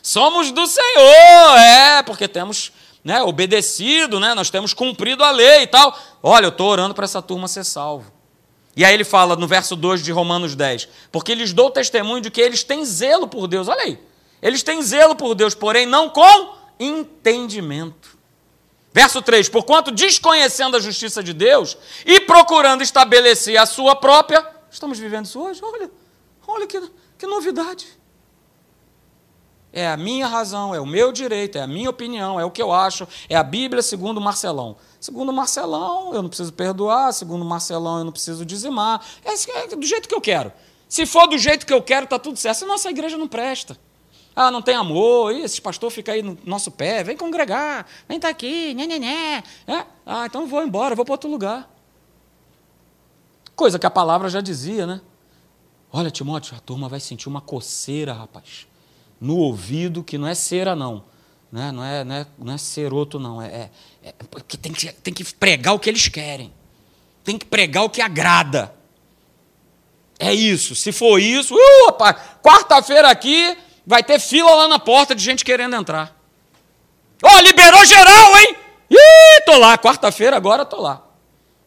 [0.02, 2.72] somos do Senhor, é, porque temos
[3.08, 5.98] né, obedecido, né, nós temos cumprido a lei e tal.
[6.22, 8.12] Olha, eu estou orando para essa turma ser salvo.
[8.76, 12.30] E aí ele fala no verso 2 de Romanos 10: Porque lhes dou testemunho de
[12.30, 13.66] que eles têm zelo por Deus.
[13.66, 13.98] Olha aí.
[14.42, 18.18] Eles têm zelo por Deus, porém não com entendimento.
[18.92, 24.46] Verso 3: Porquanto desconhecendo a justiça de Deus e procurando estabelecer a sua própria.
[24.70, 25.60] Estamos vivendo isso hoje?
[25.64, 25.90] Olha,
[26.46, 26.78] olha que,
[27.16, 27.86] que novidade.
[29.72, 32.62] É a minha razão, é o meu direito, é a minha opinião, é o que
[32.62, 34.76] eu acho, é a Bíblia segundo Marcelão.
[34.98, 39.04] Segundo Marcelão, eu não preciso perdoar, segundo Marcelão, eu não preciso dizimar.
[39.22, 40.52] É, é do jeito que eu quero.
[40.88, 42.58] Se for do jeito que eu quero, está tudo certo.
[42.58, 43.78] Senão essa igreja não presta.
[44.34, 48.20] Ah, não tem amor, Ih, esse pastor fica aí no nosso pé, vem congregar, vem
[48.20, 49.42] tá aqui, né, né, né.
[49.66, 49.84] É?
[50.06, 51.68] Ah, então vou embora, vou para outro lugar.
[53.56, 55.00] Coisa que a palavra já dizia, né?
[55.92, 58.67] Olha, Timóteo, a turma vai sentir uma coceira, rapaz
[59.20, 61.04] no ouvido, que não é cera, não.
[61.50, 61.72] Né?
[61.72, 63.40] Não, é, não, é, não é ceroto, não.
[63.40, 63.70] É, é,
[64.02, 66.52] é porque tem que, tem que pregar o que eles querem.
[67.24, 68.74] Tem que pregar o que agrada.
[70.18, 70.74] É isso.
[70.74, 71.92] Se for isso, uh,
[72.42, 76.16] quarta-feira aqui vai ter fila lá na porta de gente querendo entrar.
[77.22, 78.56] Ó, oh, liberou geral, hein?
[78.90, 79.78] Ih, tô lá.
[79.78, 81.04] Quarta-feira agora tô lá.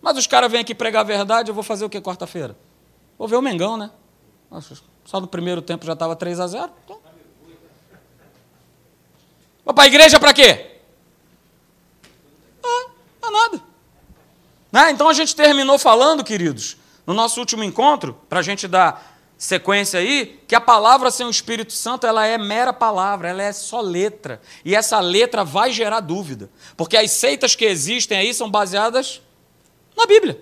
[0.02, 2.58] Mas os caras vêm aqui pregar a verdade, eu vou fazer o que quarta-feira?
[3.18, 3.92] Vou ver o Mengão, né?
[5.06, 7.00] Só no primeiro tempo já estava 3 a 0 então.
[9.64, 10.80] Vou para a igreja para quê?
[12.64, 12.90] Ah,
[13.22, 13.62] não nada.
[14.72, 14.92] Né?
[14.92, 20.00] Então a gente terminou falando, queridos, no nosso último encontro, para a gente dar sequência
[20.00, 23.82] aí, que a palavra sem o Espírito Santo, ela é mera palavra, ela é só
[23.82, 24.40] letra.
[24.64, 26.50] E essa letra vai gerar dúvida.
[26.78, 29.20] Porque as seitas que existem aí são baseadas
[29.98, 30.40] na Bíblia.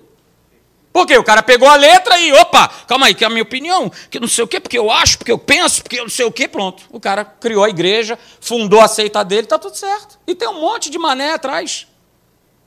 [0.91, 3.91] Porque o cara pegou a letra e, opa, calma aí, que é a minha opinião,
[4.10, 6.25] que não sei o quê, porque eu acho, porque eu penso, porque eu não sei
[6.25, 6.84] o quê, pronto.
[6.89, 10.19] O cara criou a igreja, fundou a seita dele, está tudo certo.
[10.25, 11.88] E tem um monte de mané atrás.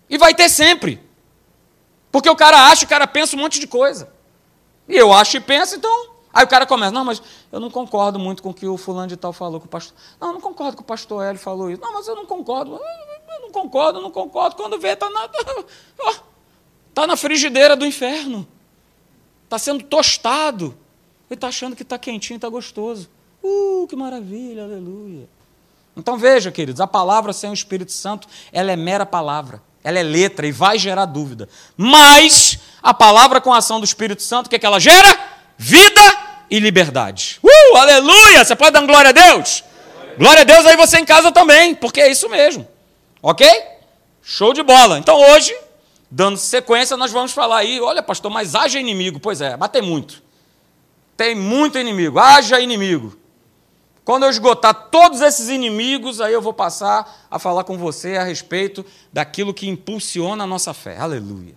[0.09, 1.01] E vai ter sempre.
[2.13, 4.13] Porque o cara acha, o cara pensa um monte de coisa.
[4.89, 6.13] E eu acho e penso, então.
[6.33, 9.09] Aí o cara começa, não, mas eu não concordo muito com o que o fulano
[9.09, 9.97] de tal falou com o pastor.
[10.21, 11.83] Não, eu não concordo com o pastor Hélio falou isso.
[11.83, 12.77] Não, mas eu não concordo.
[12.77, 14.57] Eu não concordo, eu não concordo.
[14.57, 15.33] Quando vê, está nada.
[16.93, 18.47] Está na frigideira do inferno.
[19.45, 20.77] Está sendo tostado.
[21.31, 23.09] Ele está achando que está quentinho, está gostoso.
[23.43, 25.27] Uh, que maravilha, aleluia.
[25.97, 29.63] Então veja, queridos, a palavra sem o Espírito Santo, ela é mera palavra.
[29.83, 31.49] Ela é letra e vai gerar dúvida.
[31.79, 35.19] Mas a palavra com a ação do Espírito Santo, o que, é que ela gera?
[35.57, 36.01] Vida
[36.51, 37.41] e liberdade.
[37.43, 38.45] Uh, aleluia!
[38.45, 39.65] Você pode dar glória a Deus?
[40.19, 42.69] Glória a Deus aí você em casa também, porque é isso mesmo.
[43.23, 43.49] Ok?
[44.21, 44.99] Show de bola.
[44.99, 45.57] Então hoje
[46.15, 49.19] Dando sequência, nós vamos falar aí, olha, pastor, mas haja inimigo.
[49.19, 50.23] Pois é, mas tem muito.
[51.17, 53.17] Tem muito inimigo, haja inimigo.
[54.05, 58.25] Quando eu esgotar todos esses inimigos, aí eu vou passar a falar com você a
[58.25, 60.99] respeito daquilo que impulsiona a nossa fé.
[60.99, 61.55] Aleluia.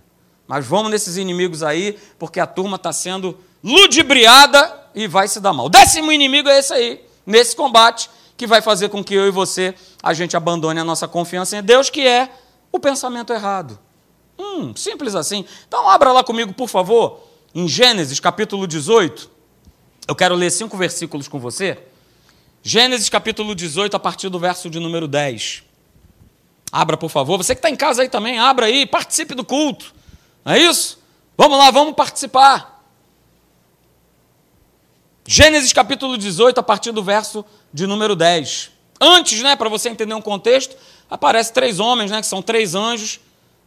[0.47, 5.51] Mas vamos nesses inimigos aí, porque a turma está sendo ludibriada e vai se dar
[5.51, 5.65] mal.
[5.65, 9.31] O décimo inimigo é esse aí, nesse combate, que vai fazer com que eu e
[9.31, 12.29] você, a gente abandone a nossa confiança em Deus, que é
[12.71, 13.83] o pensamento errado.
[14.37, 15.45] Hum, simples assim.
[15.67, 17.21] Então, abra lá comigo, por favor,
[17.53, 19.29] em Gênesis capítulo 18.
[20.07, 21.79] Eu quero ler cinco versículos com você.
[22.61, 25.63] Gênesis capítulo 18, a partir do verso de número 10.
[26.71, 27.37] Abra, por favor.
[27.37, 29.93] Você que está em casa aí também, abra aí, participe do culto.
[30.43, 30.99] Não é isso?
[31.37, 32.83] Vamos lá, vamos participar.
[35.27, 37.43] Gênesis capítulo 18, a partir do verso
[37.73, 38.71] de número 10.
[39.01, 40.75] Antes, né, para você entender um contexto,
[41.09, 43.19] aparecem três homens, né, que são três anjos,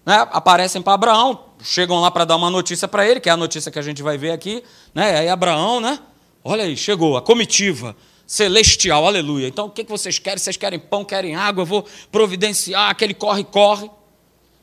[0.09, 3.37] né, aparecem para Abraão, chegam lá para dar uma notícia para ele, que é a
[3.37, 4.65] notícia que a gente vai ver aqui.
[4.95, 5.99] Né, aí Abraão, né?
[6.43, 7.95] Olha aí, chegou a comitiva
[8.27, 9.47] celestial, aleluia.
[9.47, 10.39] Então o que vocês querem?
[10.39, 11.61] Vocês querem pão, querem água?
[11.61, 13.91] Eu vou providenciar, aquele corre, corre.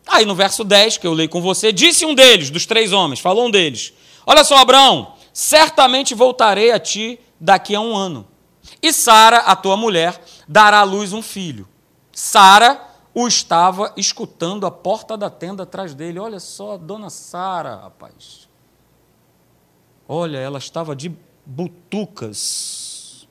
[0.08, 3.20] Aí no verso 10, que eu leio com você, disse um deles, dos três homens,
[3.20, 3.94] falou um deles:
[4.26, 8.28] Olha só, Abraão, certamente voltarei a ti daqui a um ano.
[8.82, 11.68] E Sara, a tua mulher, dará à luz um filho.
[12.12, 16.20] Sara o estava escutando a porta da tenda atrás dele.
[16.20, 18.50] Olha só, a dona Sara, rapaz.
[20.06, 23.26] Olha, ela estava de butucas.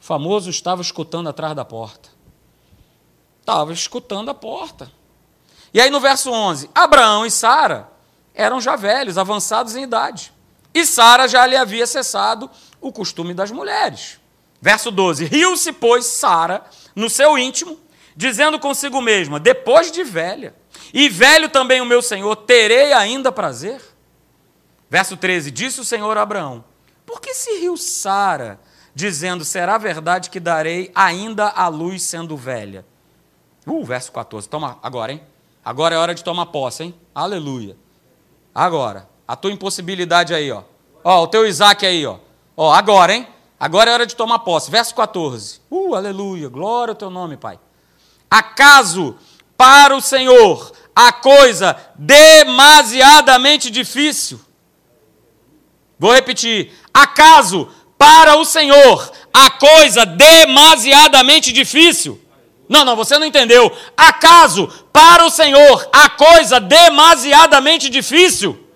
[0.00, 2.10] O famoso estava escutando atrás da porta.
[3.38, 4.90] Estava escutando a porta.
[5.72, 7.88] E aí no verso 11: Abraão e Sara
[8.34, 10.32] eram já velhos, avançados em idade.
[10.74, 14.18] E Sara já lhe havia cessado o costume das mulheres.
[14.60, 16.64] Verso 12: Riu-se, pois, Sara
[16.96, 17.78] no seu íntimo,
[18.16, 20.54] dizendo consigo mesma: Depois de velha,
[20.92, 23.80] e velho também o meu senhor, terei ainda prazer?
[24.88, 26.64] Verso 13: Disse o Senhor a Abraão:
[27.06, 28.60] Por que se riu Sara,
[28.94, 32.84] dizendo: Será verdade que darei ainda a luz sendo velha?
[33.66, 34.48] Uh, verso 14.
[34.48, 35.22] Toma agora, hein?
[35.64, 36.94] Agora é hora de tomar posse, hein?
[37.14, 37.76] Aleluia.
[38.54, 40.64] Agora, a tua impossibilidade aí, ó.
[41.04, 42.18] Ó, o teu Isaac aí, ó.
[42.56, 43.26] Ó, agora, hein?
[43.58, 44.70] Agora é hora de tomar posse.
[44.70, 45.60] Verso 14.
[45.70, 46.48] Uh, aleluia.
[46.48, 47.58] Glória ao teu nome, Pai.
[48.32, 49.14] Acaso
[49.58, 54.40] para o Senhor a coisa demasiadamente difícil?
[55.98, 56.72] Vou repetir.
[56.94, 57.68] Acaso
[57.98, 62.18] para o Senhor a coisa demasiadamente difícil?
[62.70, 63.70] Não, não, você não entendeu.
[63.94, 68.66] Acaso para o Senhor a coisa demasiadamente difícil?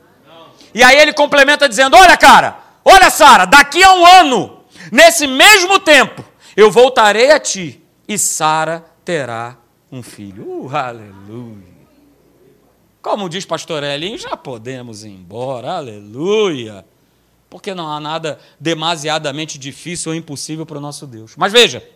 [0.74, 5.78] E aí ele complementa dizendo: Olha, cara, olha, Sara, daqui a um ano, nesse mesmo
[5.78, 6.22] tempo,
[6.54, 9.56] eu voltarei a ti e Sara terá
[9.90, 10.44] um filho.
[10.44, 11.76] Uh, aleluia.
[13.00, 16.84] Como diz pastor Elinho, já podemos ir embora, aleluia.
[17.48, 21.36] Porque não há nada demasiadamente difícil ou impossível para o nosso Deus.
[21.36, 21.88] Mas veja,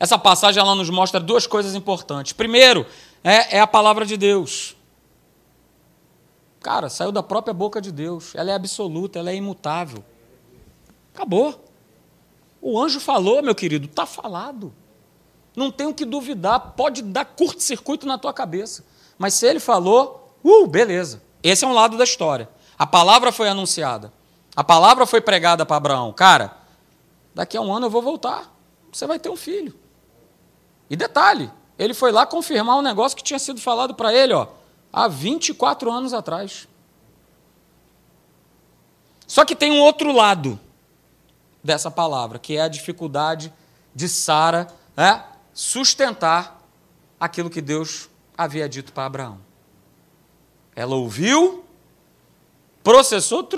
[0.00, 2.32] essa passagem ela nos mostra duas coisas importantes.
[2.32, 2.86] Primeiro,
[3.22, 4.74] é, é a palavra de Deus.
[6.60, 8.34] Cara, saiu da própria boca de Deus.
[8.34, 10.02] Ela é absoluta, ela é imutável.
[11.14, 11.62] Acabou.
[12.62, 14.72] O anjo falou, meu querido, está falado.
[15.56, 18.84] Não tem o que duvidar, pode dar curto-circuito na tua cabeça.
[19.18, 21.22] Mas se ele falou, uh, beleza.
[21.42, 22.48] Esse é um lado da história.
[22.78, 24.12] A palavra foi anunciada.
[24.54, 26.12] A palavra foi pregada para Abraão.
[26.12, 26.56] Cara,
[27.34, 28.54] daqui a um ano eu vou voltar
[28.96, 29.74] você vai ter um filho.
[30.88, 34.46] E detalhe, ele foi lá confirmar um negócio que tinha sido falado para ele ó,
[34.92, 36.66] há 24 anos atrás.
[39.26, 40.58] Só que tem um outro lado
[41.62, 43.52] dessa palavra, que é a dificuldade
[43.94, 45.20] de Sara é,
[45.56, 46.62] sustentar
[47.18, 49.40] aquilo que Deus havia dito para Abraão.
[50.74, 51.64] Ela ouviu,
[52.84, 53.48] processou,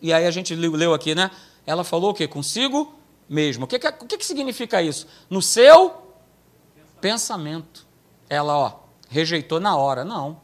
[0.00, 1.32] e aí a gente leu aqui, né?
[1.66, 2.28] Ela falou o quê?
[2.28, 2.94] Consigo
[3.28, 3.64] mesmo.
[3.64, 5.08] O que, que, o que, que significa isso?
[5.28, 6.04] No seu
[7.00, 7.84] pensamento.
[8.28, 10.04] Ela, ó, rejeitou na hora.
[10.04, 10.40] Não.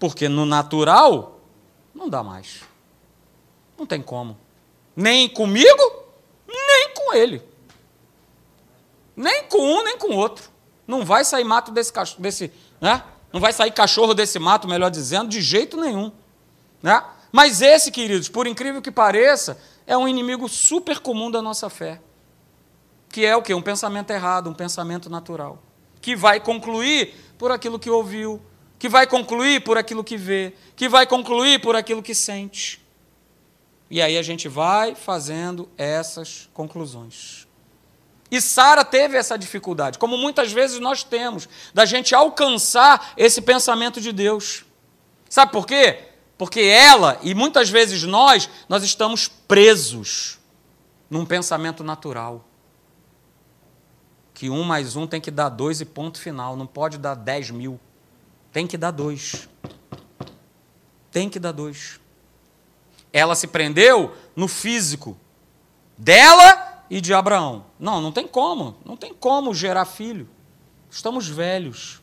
[0.00, 1.40] Porque no natural,
[1.94, 2.62] não dá mais.
[3.78, 4.36] Não tem como.
[4.96, 6.04] Nem comigo,
[6.48, 7.53] nem com ele.
[9.16, 10.50] Nem com um, nem com outro.
[10.86, 13.02] Não vai sair mato desse cachorro, desse, né?
[13.32, 16.12] Não vai sair cachorro desse mato, melhor dizendo, de jeito nenhum.
[16.82, 17.02] Né?
[17.32, 22.00] Mas esse, queridos, por incrível que pareça, é um inimigo super comum da nossa fé.
[23.08, 23.54] Que é o quê?
[23.54, 25.62] Um pensamento errado, um pensamento natural.
[26.00, 28.40] Que vai concluir por aquilo que ouviu,
[28.78, 32.84] que vai concluir por aquilo que vê, que vai concluir por aquilo que sente.
[33.90, 37.43] E aí a gente vai fazendo essas conclusões.
[38.30, 44.00] E Sara teve essa dificuldade, como muitas vezes nós temos, da gente alcançar esse pensamento
[44.00, 44.64] de Deus.
[45.28, 46.08] Sabe por quê?
[46.36, 50.38] Porque ela, e muitas vezes nós, nós estamos presos
[51.08, 52.44] num pensamento natural.
[54.32, 56.56] Que um mais um tem que dar dois e ponto final.
[56.56, 57.78] Não pode dar dez mil.
[58.52, 59.48] Tem que dar dois.
[61.12, 62.00] Tem que dar dois.
[63.12, 65.16] Ela se prendeu no físico
[65.96, 67.66] dela e de Abraão.
[67.76, 68.76] Não, não tem como.
[68.84, 70.28] Não tem como gerar filho.
[70.88, 72.00] Estamos velhos.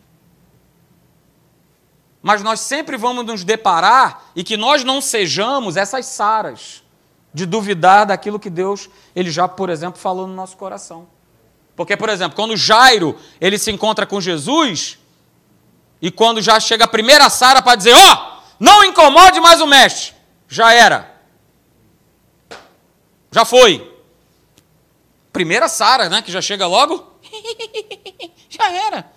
[2.22, 6.84] Mas nós sempre vamos nos deparar e que nós não sejamos essas saras
[7.34, 11.08] de duvidar daquilo que Deus, ele já, por exemplo, falou no nosso coração.
[11.74, 15.00] Porque, por exemplo, quando Jairo, ele se encontra com Jesus,
[16.02, 19.66] e quando já chega a primeira Sara para dizer, ó, oh, não incomode mais o
[19.66, 20.14] mestre,
[20.50, 21.16] já era.
[23.32, 23.91] Já foi.
[25.42, 27.04] Primeira Sara, né, que já chega logo,
[28.48, 29.12] já era.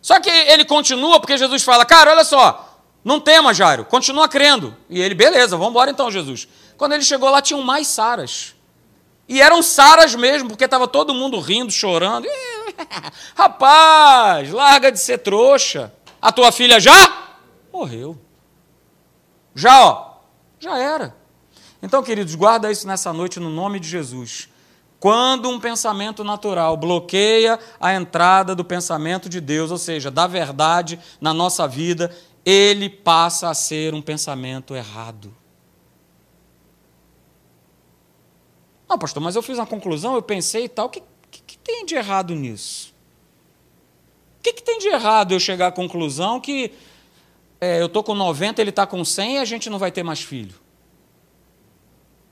[0.00, 4.76] Só que ele continua, porque Jesus fala, cara, olha só, não tema, Jairo, continua crendo.
[4.88, 6.46] E ele, beleza, vamos embora então, Jesus.
[6.76, 8.54] Quando ele chegou lá, tinham mais Saras.
[9.28, 12.28] E eram Saras mesmo, porque estava todo mundo rindo, chorando.
[13.34, 15.92] Rapaz, larga de ser trouxa.
[16.22, 17.34] A tua filha já
[17.72, 18.16] morreu.
[19.52, 20.18] Já, ó,
[20.60, 21.16] já era.
[21.82, 24.48] Então, queridos, guarda isso nessa noite no nome de Jesus.
[25.06, 30.98] Quando um pensamento natural bloqueia a entrada do pensamento de Deus, ou seja, da verdade
[31.20, 32.12] na nossa vida,
[32.44, 35.32] ele passa a ser um pensamento errado.
[38.88, 40.86] Não, pastor, mas eu fiz uma conclusão, eu pensei e tal.
[40.86, 41.00] O que,
[41.30, 42.92] que, que tem de errado nisso?
[44.40, 46.72] O que, que tem de errado eu chegar à conclusão que
[47.60, 50.02] é, eu estou com 90, ele está com 100 e a gente não vai ter
[50.02, 50.56] mais filho?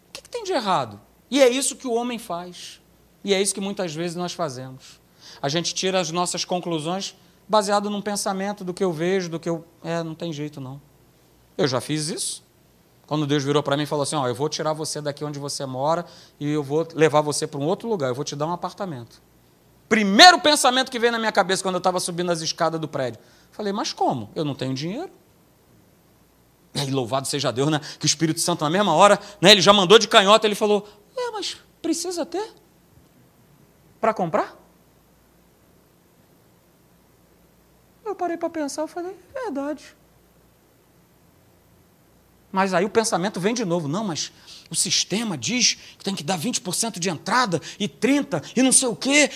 [0.08, 1.03] O que tem de errado?
[1.30, 2.80] E é isso que o homem faz.
[3.22, 5.00] E é isso que muitas vezes nós fazemos.
[5.40, 7.16] A gente tira as nossas conclusões
[7.48, 9.64] baseado num pensamento do que eu vejo, do que eu.
[9.82, 10.80] É, não tem jeito não.
[11.56, 12.44] Eu já fiz isso.
[13.06, 15.38] Quando Deus virou para mim e falou assim: Ó, eu vou tirar você daqui onde
[15.38, 16.04] você mora
[16.38, 19.20] e eu vou levar você para um outro lugar, eu vou te dar um apartamento.
[19.88, 23.20] Primeiro pensamento que veio na minha cabeça quando eu estava subindo as escadas do prédio.
[23.52, 24.30] Falei, mas como?
[24.34, 25.10] Eu não tenho dinheiro.
[26.74, 27.80] E louvado seja Deus, né?
[27.98, 30.88] Que o Espírito Santo, na mesma hora, né, ele já mandou de canhota, ele falou:
[31.16, 32.52] É, mas precisa ter?
[34.00, 34.56] Para comprar?
[38.04, 39.96] Eu parei para pensar, eu falei, verdade.
[42.54, 43.88] Mas aí o pensamento vem de novo.
[43.88, 44.30] Não, mas
[44.70, 48.86] o sistema diz que tem que dar 20% de entrada e 30% e não sei
[48.86, 49.28] o quê.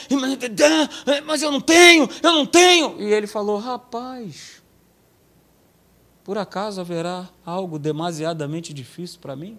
[1.27, 3.01] Mas eu não tenho, eu não tenho.
[3.01, 4.63] E ele falou: rapaz,
[6.23, 9.59] por acaso haverá algo demasiadamente difícil para mim?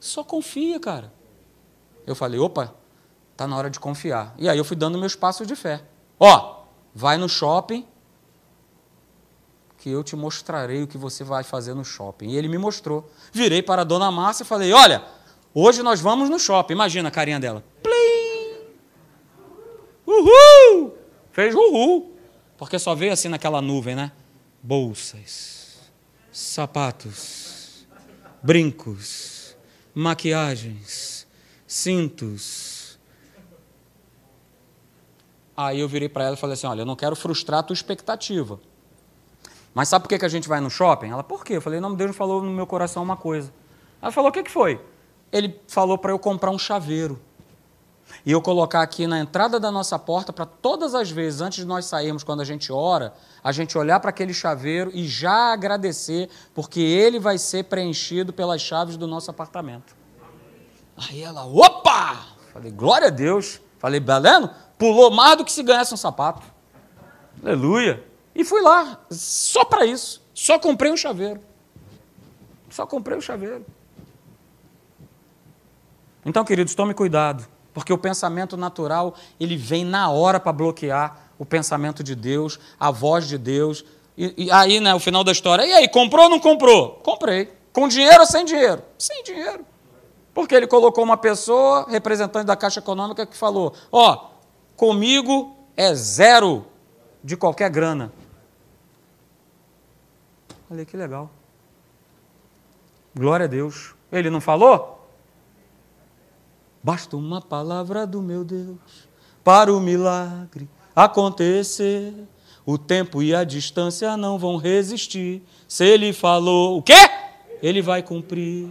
[0.00, 1.12] Só confia, cara.
[2.06, 2.74] Eu falei: opa,
[3.32, 4.34] está na hora de confiar.
[4.38, 5.82] E aí eu fui dando meus passos de fé.
[6.18, 6.62] Ó,
[6.94, 7.86] vai no shopping
[9.78, 12.28] que eu te mostrarei o que você vai fazer no shopping.
[12.28, 13.10] E ele me mostrou.
[13.32, 15.04] Virei para a dona Márcia e falei: Olha,
[15.52, 16.74] hoje nós vamos no shopping.
[16.74, 17.64] Imagina a carinha dela.
[17.82, 18.66] Plim!
[20.06, 20.94] Uhul!
[21.32, 22.16] Fez uhul.
[22.56, 24.12] Porque só veio assim naquela nuvem, né?
[24.62, 25.80] Bolsas,
[26.30, 27.84] sapatos,
[28.40, 29.56] brincos,
[29.92, 31.21] maquiagens,
[31.72, 32.98] cintos.
[35.56, 37.74] Aí eu virei para ela e falei assim: Olha, eu não quero frustrar a tua
[37.74, 38.60] expectativa.
[39.74, 41.10] Mas sabe por que a gente vai no shopping?
[41.10, 41.56] Ela, por quê?
[41.56, 43.52] Eu falei, não, Deus falou no meu coração uma coisa.
[44.02, 44.78] Ela falou, o que, que foi?
[45.32, 47.18] Ele falou para eu comprar um chaveiro.
[48.26, 51.64] E eu colocar aqui na entrada da nossa porta, para todas as vezes, antes de
[51.64, 56.28] nós sairmos, quando a gente ora, a gente olhar para aquele chaveiro e já agradecer,
[56.54, 60.01] porque ele vai ser preenchido pelas chaves do nosso apartamento.
[61.08, 62.26] Aí ela, opa!
[62.52, 63.60] Falei, glória a Deus.
[63.78, 66.42] Falei, Beleno, pulou mais do que se ganhasse um sapato.
[67.42, 68.04] Aleluia.
[68.34, 70.22] E fui lá, só para isso.
[70.32, 71.40] Só comprei um chaveiro.
[72.70, 73.66] Só comprei um chaveiro.
[76.24, 81.44] Então, queridos, tome cuidado, porque o pensamento natural, ele vem na hora para bloquear o
[81.44, 83.84] pensamento de Deus, a voz de Deus.
[84.16, 87.00] E, e aí, né, o final da história, e aí, comprou ou não comprou?
[87.02, 87.52] Comprei.
[87.72, 88.82] Com dinheiro ou sem dinheiro?
[88.96, 89.66] Sem dinheiro.
[90.34, 94.30] Porque ele colocou uma pessoa, representante da Caixa Econômica, que falou: Ó,
[94.76, 96.66] comigo é zero
[97.22, 98.12] de qualquer grana.
[100.68, 101.30] Falei, que legal.
[103.14, 103.94] Glória a Deus.
[104.10, 105.06] Ele não falou?
[106.82, 108.78] Basta uma palavra do meu Deus
[109.44, 112.14] para o milagre acontecer.
[112.64, 115.42] O tempo e a distância não vão resistir.
[115.68, 117.08] Se ele falou, o quê?
[117.62, 118.68] Ele vai cumprir.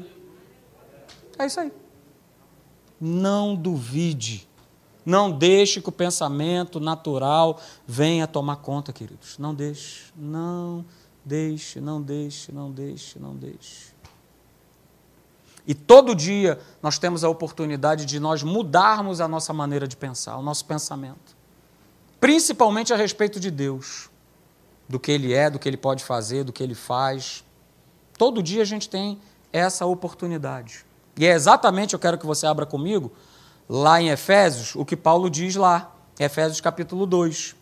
[1.42, 1.72] É isso aí.
[3.00, 4.48] Não duvide.
[5.06, 9.38] Não deixe que o pensamento natural venha tomar conta, queridos.
[9.38, 10.12] Não deixe.
[10.16, 10.86] Não
[11.24, 13.94] Deixe, não deixe, não deixe, não deixe.
[15.68, 20.38] E todo dia nós temos a oportunidade de nós mudarmos a nossa maneira de pensar,
[20.38, 21.38] o nosso pensamento.
[22.20, 24.10] Principalmente a respeito de Deus,
[24.90, 27.44] do que Ele é, do que Ele pode fazer, do que Ele faz.
[28.18, 29.22] Todo dia a gente tem
[29.54, 30.86] essa oportunidade.
[31.22, 33.12] E é exatamente, eu quero que você abra comigo,
[33.70, 37.56] lá em Efésios, o que Paulo diz lá, Efésios capítulo 2.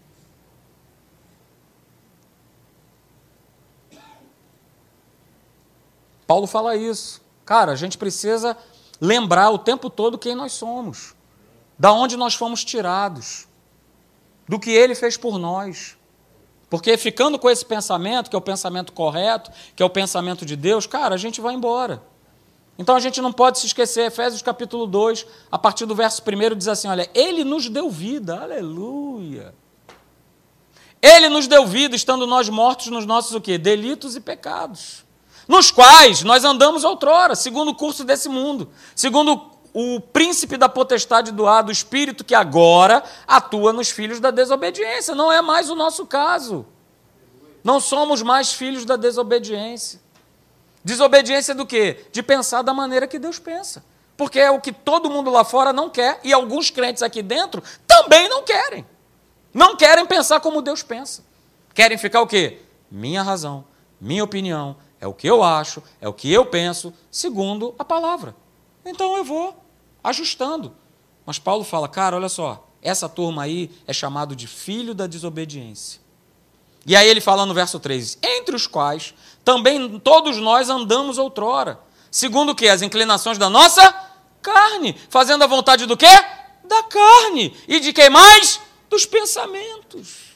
[6.26, 7.22] Paulo fala isso.
[7.44, 8.56] Cara, a gente precisa
[9.02, 11.14] lembrar o tempo todo quem nós somos,
[11.78, 13.46] da onde nós fomos tirados,
[14.48, 15.98] do que ele fez por nós.
[16.70, 20.56] Porque ficando com esse pensamento, que é o pensamento correto, que é o pensamento de
[20.56, 22.02] Deus, cara, a gente vai embora.
[22.80, 26.56] Então a gente não pode se esquecer, Efésios capítulo 2, a partir do verso 1
[26.58, 29.54] diz assim: olha, ele nos deu vida, aleluia.
[31.00, 33.58] Ele nos deu vida, estando nós mortos nos nossos o quê?
[33.58, 35.08] Delitos e pecados
[35.50, 41.32] nos quais nós andamos outrora, segundo o curso desse mundo, segundo o príncipe da potestade
[41.32, 45.16] do ar, do espírito que agora atua nos filhos da desobediência.
[45.16, 46.68] Não é mais o nosso caso.
[47.64, 50.00] Não somos mais filhos da desobediência.
[50.84, 52.06] Desobediência do quê?
[52.12, 53.84] De pensar da maneira que Deus pensa.
[54.16, 57.64] Porque é o que todo mundo lá fora não quer e alguns crentes aqui dentro
[57.88, 58.86] também não querem.
[59.54, 61.24] Não querem pensar como Deus pensa.
[61.74, 62.62] Querem ficar o quê?
[62.92, 63.64] Minha razão,
[64.00, 68.36] minha opinião, é o que eu acho, é o que eu penso, segundo a palavra.
[68.86, 69.56] Então eu vou
[70.04, 70.76] ajustando.
[71.26, 76.02] Mas Paulo fala, cara, olha só, essa turma aí é chamado de filho da desobediência.
[76.86, 79.14] E aí ele fala no verso 13: Entre os quais
[79.44, 81.80] também todos nós andamos outrora,
[82.12, 82.68] segundo o que?
[82.68, 83.94] As inclinações da nossa
[84.42, 86.08] carne, fazendo a vontade do quê?
[86.64, 87.56] Da carne.
[87.68, 88.62] E de quem mais?
[88.90, 90.30] Dos pensamentos.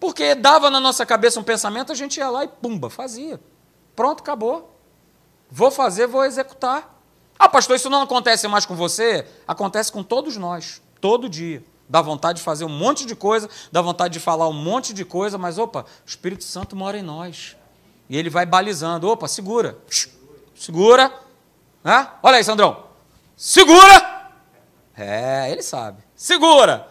[0.00, 3.40] Porque dava na nossa cabeça um pensamento, a gente ia lá e pumba, fazia.
[3.96, 4.78] Pronto, acabou.
[5.50, 6.96] Vou fazer, vou executar.
[7.38, 9.26] Ah, pastor, isso não acontece mais com você?
[9.46, 11.64] Acontece com todos nós, todo dia.
[11.88, 15.04] Dá vontade de fazer um monte de coisa, dá vontade de falar um monte de
[15.04, 17.56] coisa, mas opa, o Espírito Santo mora em nós.
[18.08, 19.08] E ele vai balizando.
[19.08, 19.78] Opa, segura.
[20.54, 21.12] Segura.
[21.84, 22.08] Hã?
[22.22, 22.84] Olha aí, Sandrão.
[23.36, 24.30] Segura.
[24.96, 26.02] É, ele sabe.
[26.14, 26.88] Segura.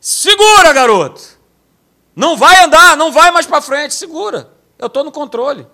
[0.00, 1.22] Segura, garoto.
[2.14, 3.94] Não vai andar, não vai mais para frente.
[3.94, 4.52] Segura.
[4.78, 5.66] Eu estou no controle.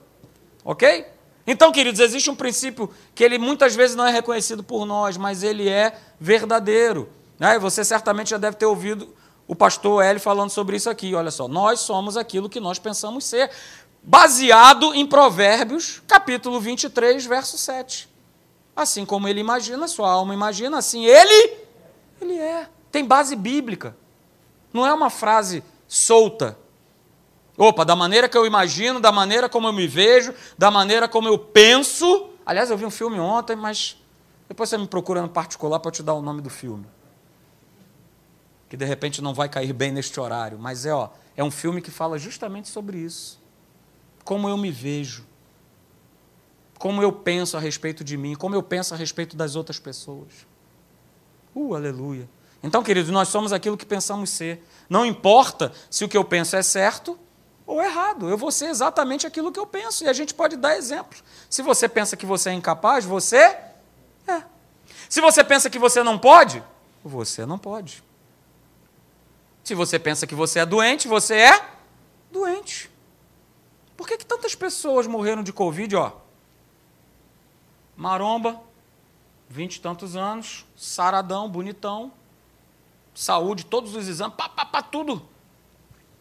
[0.64, 1.06] Ok?
[1.46, 5.42] Então, queridos, existe um princípio que ele muitas vezes não é reconhecido por nós, mas
[5.42, 7.08] ele é verdadeiro.
[7.40, 7.58] Né?
[7.58, 9.08] Você certamente já deve ter ouvido
[9.48, 11.14] o pastor Hélio falando sobre isso aqui.
[11.14, 13.50] Olha só, nós somos aquilo que nós pensamos ser,
[14.02, 18.10] baseado em Provérbios, capítulo 23, verso 7.
[18.76, 21.56] Assim como ele imagina, sua alma imagina, assim ele,
[22.20, 22.68] ele é.
[22.92, 23.96] Tem base bíblica.
[24.72, 26.58] Não é uma frase solta.
[27.56, 31.26] Opa, da maneira que eu imagino, da maneira como eu me vejo, da maneira como
[31.26, 32.28] eu penso.
[32.44, 33.96] Aliás, eu vi um filme ontem, mas
[34.48, 36.86] depois você me procura no particular para eu te dar o nome do filme
[38.70, 41.82] que de repente não vai cair bem neste horário, mas é, ó, é um filme
[41.82, 43.40] que fala justamente sobre isso.
[44.22, 45.26] Como eu me vejo,
[46.78, 50.46] como eu penso a respeito de mim, como eu penso a respeito das outras pessoas.
[51.52, 52.30] Uh, aleluia.
[52.62, 54.64] Então, queridos, nós somos aquilo que pensamos ser.
[54.88, 57.18] Não importa se o que eu penso é certo
[57.66, 60.04] ou errado, eu vou ser exatamente aquilo que eu penso.
[60.04, 61.24] E a gente pode dar exemplos.
[61.48, 63.36] Se você pensa que você é incapaz, você
[64.28, 64.44] é.
[65.08, 66.62] Se você pensa que você não pode,
[67.02, 68.09] você não pode.
[69.62, 71.70] Se você pensa que você é doente, você é
[72.30, 72.90] doente.
[73.96, 75.94] Por que, que tantas pessoas morreram de Covid?
[75.96, 76.12] Ó?
[77.96, 78.60] Maromba,
[79.48, 82.12] vinte e tantos anos, saradão, bonitão,
[83.14, 85.28] saúde, todos os exames, pá, pá, pá, tudo.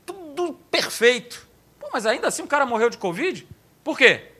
[0.06, 1.48] Tudo perfeito.
[1.80, 3.48] Pô, mas ainda assim o cara morreu de Covid?
[3.84, 4.34] Por quê?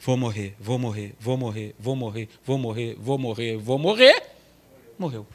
[0.00, 4.31] Vou morrer, vou morrer, vou morrer, vou morrer, vou morrer, vou morrer, vou morrer
[5.02, 5.26] morreu.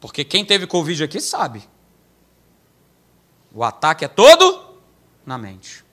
[0.00, 1.68] Porque quem teve Covid aqui sabe.
[3.52, 4.76] O ataque é todo
[5.24, 5.84] na mente.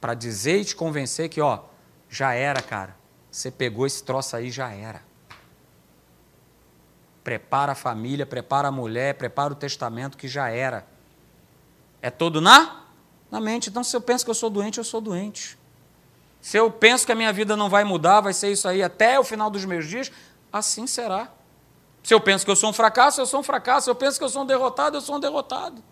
[0.00, 1.64] Para dizer e te convencer que, ó,
[2.08, 2.96] já era, cara.
[3.30, 5.02] Você pegou esse troço aí, já era.
[7.22, 10.86] Prepara a família, prepara a mulher, prepara o testamento que já era.
[12.00, 12.84] É todo na
[13.30, 13.68] na mente.
[13.68, 15.58] Então, se eu penso que eu sou doente, eu sou doente.
[16.46, 19.18] Se eu penso que a minha vida não vai mudar, vai ser isso aí até
[19.18, 20.12] o final dos meus dias,
[20.52, 21.28] assim será.
[22.04, 23.86] Se eu penso que eu sou um fracasso, eu sou um fracasso.
[23.86, 25.82] Se eu penso que eu sou um derrotado, eu sou um derrotado.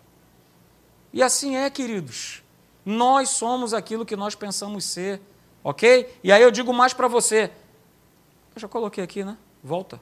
[1.11, 2.41] E assim é, queridos.
[2.85, 5.19] Nós somos aquilo que nós pensamos ser,
[5.61, 6.09] ok?
[6.23, 7.51] E aí eu digo mais para você.
[8.55, 9.35] Eu já coloquei aqui, né?
[9.61, 9.99] Volta.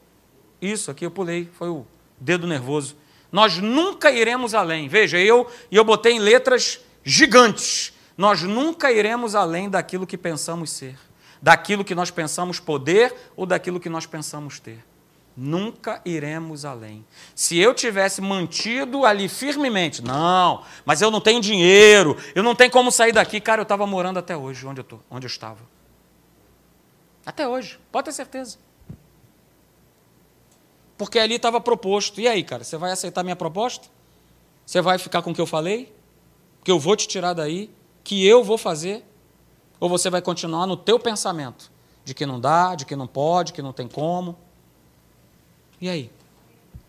[0.61, 1.83] Isso aqui eu pulei, foi o
[2.19, 2.95] dedo nervoso.
[3.31, 4.87] Nós nunca iremos além.
[4.87, 10.69] Veja, eu e eu botei em letras gigantes nós nunca iremos além daquilo que pensamos
[10.69, 10.97] ser,
[11.41, 14.83] daquilo que nós pensamos poder ou daquilo que nós pensamos ter.
[15.35, 17.03] Nunca iremos além.
[17.33, 22.69] Se eu tivesse mantido ali firmemente, não, mas eu não tenho dinheiro, eu não tenho
[22.69, 23.41] como sair daqui.
[23.41, 25.59] Cara, eu estava morando até hoje onde eu, tô, onde eu estava.
[27.25, 28.57] Até hoje, pode ter certeza.
[30.97, 32.21] Porque ali estava proposto.
[32.21, 33.87] E aí, cara, você vai aceitar minha proposta?
[34.65, 35.93] Você vai ficar com o que eu falei?
[36.63, 37.71] Que eu vou te tirar daí?
[38.03, 39.05] Que eu vou fazer?
[39.79, 41.71] Ou você vai continuar no teu pensamento
[42.03, 44.37] de que não dá, de que não pode, que não tem como?
[45.79, 46.11] E aí?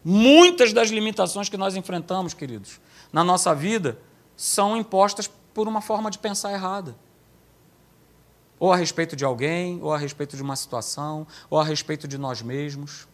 [0.04, 2.80] Muitas das limitações que nós enfrentamos, queridos,
[3.12, 3.98] na nossa vida,
[4.36, 6.94] são impostas por uma forma de pensar errada.
[8.58, 12.18] Ou a respeito de alguém, ou a respeito de uma situação, ou a respeito de
[12.18, 13.08] nós mesmos.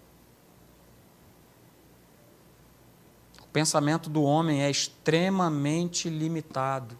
[3.42, 6.98] O pensamento do homem é extremamente limitado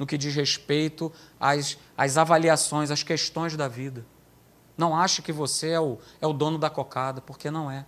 [0.00, 4.02] no que diz respeito às, às avaliações, às questões da vida.
[4.74, 7.84] Não ache que você é o, é o dono da cocada, porque não é.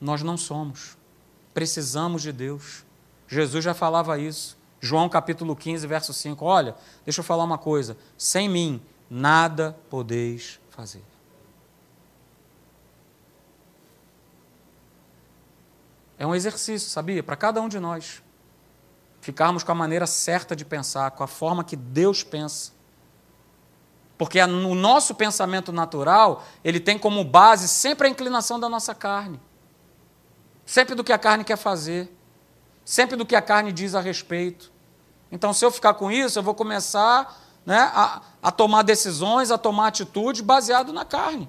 [0.00, 0.98] Nós não somos.
[1.54, 2.84] Precisamos de Deus.
[3.28, 4.58] Jesus já falava isso.
[4.80, 6.44] João capítulo 15, verso 5.
[6.44, 6.74] Olha,
[7.04, 7.96] deixa eu falar uma coisa.
[8.18, 11.04] Sem mim, nada podeis fazer.
[16.18, 17.22] É um exercício, sabia?
[17.22, 18.20] Para cada um de nós
[19.20, 22.72] ficarmos com a maneira certa de pensar, com a forma que Deus pensa.
[24.16, 29.40] Porque o nosso pensamento natural, ele tem como base sempre a inclinação da nossa carne.
[30.66, 32.14] Sempre do que a carne quer fazer.
[32.84, 34.70] Sempre do que a carne diz a respeito.
[35.32, 39.56] Então, se eu ficar com isso, eu vou começar né, a, a tomar decisões, a
[39.56, 41.48] tomar atitudes baseado na carne.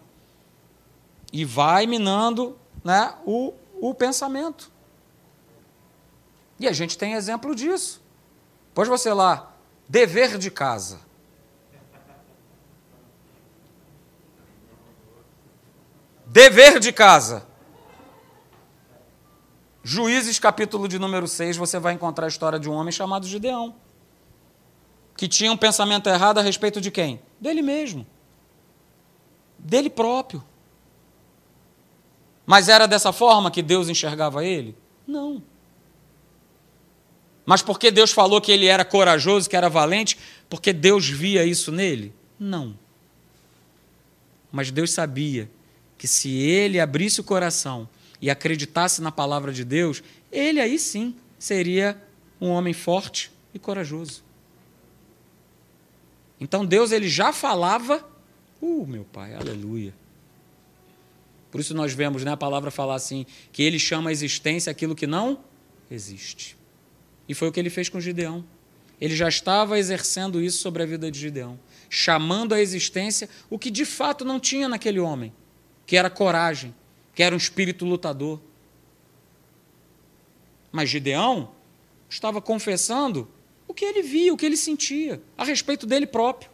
[1.33, 4.71] E vai minando né, o, o pensamento.
[6.61, 7.99] E a gente tem exemplo disso.
[8.71, 9.51] Pois você lá,
[9.89, 10.99] dever de casa.
[16.27, 17.47] Dever de casa.
[19.83, 23.75] Juízes, capítulo de número 6, você vai encontrar a história de um homem chamado Gideão,
[25.17, 27.19] que tinha um pensamento errado a respeito de quem?
[27.39, 28.05] Dele mesmo.
[29.57, 30.43] Dele próprio.
[32.45, 34.77] Mas era dessa forma que Deus enxergava ele?
[35.07, 35.41] Não.
[37.45, 40.17] Mas porque Deus falou que ele era corajoso, que era valente,
[40.49, 42.13] porque Deus via isso nele?
[42.39, 42.77] Não.
[44.51, 45.49] Mas Deus sabia
[45.97, 47.87] que se ele abrisse o coração
[48.21, 52.01] e acreditasse na palavra de Deus, ele aí sim seria
[52.39, 54.23] um homem forte e corajoso.
[56.39, 58.03] Então Deus ele já falava,
[58.61, 59.93] uh, meu pai, aleluia.
[61.51, 64.95] Por isso nós vemos né, a palavra falar assim, que ele chama a existência aquilo
[64.95, 65.39] que não
[65.89, 66.57] existe.
[67.31, 68.43] E foi o que ele fez com Gideão.
[68.99, 71.57] Ele já estava exercendo isso sobre a vida de Gideão,
[71.89, 75.33] chamando à existência o que de fato não tinha naquele homem,
[75.85, 76.75] que era coragem,
[77.15, 78.41] que era um espírito lutador.
[80.73, 81.51] Mas Gideão
[82.09, 83.29] estava confessando
[83.65, 86.51] o que ele via, o que ele sentia, a respeito dele próprio,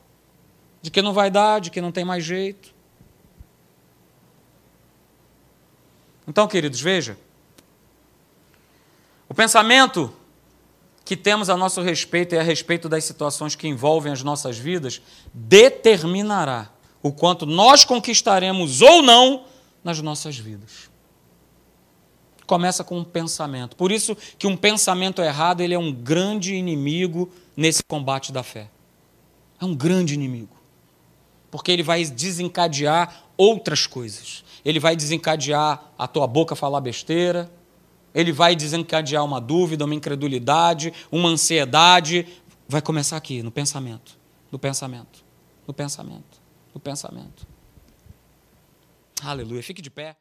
[0.79, 2.71] de que não vai dar, de que não tem mais jeito.
[6.27, 7.17] Então, queridos, veja,
[9.27, 10.13] o pensamento
[11.07, 15.01] que temos a nosso respeito e a respeito das situações que envolvem as nossas vidas
[15.33, 16.69] determinará
[17.01, 19.45] o quanto nós conquistaremos ou não
[19.81, 20.89] nas nossas vidas.
[22.45, 23.77] Começa com um pensamento.
[23.77, 28.67] Por isso que um pensamento errado ele é um grande inimigo nesse combate da fé.
[29.61, 30.57] É um grande inimigo.
[31.49, 34.43] Porque ele vai desencadear outras coisas.
[34.65, 37.49] Ele vai desencadear a tua boca falar besteira,
[38.17, 42.25] ele vai desencadear uma dúvida, uma incredulidade, uma ansiedade.
[42.67, 44.17] Vai começar aqui, no pensamento,
[44.51, 45.23] no pensamento,
[45.67, 46.41] no pensamento,
[46.73, 47.47] no pensamento.
[49.21, 49.61] Aleluia.
[49.61, 50.15] Fique de pé.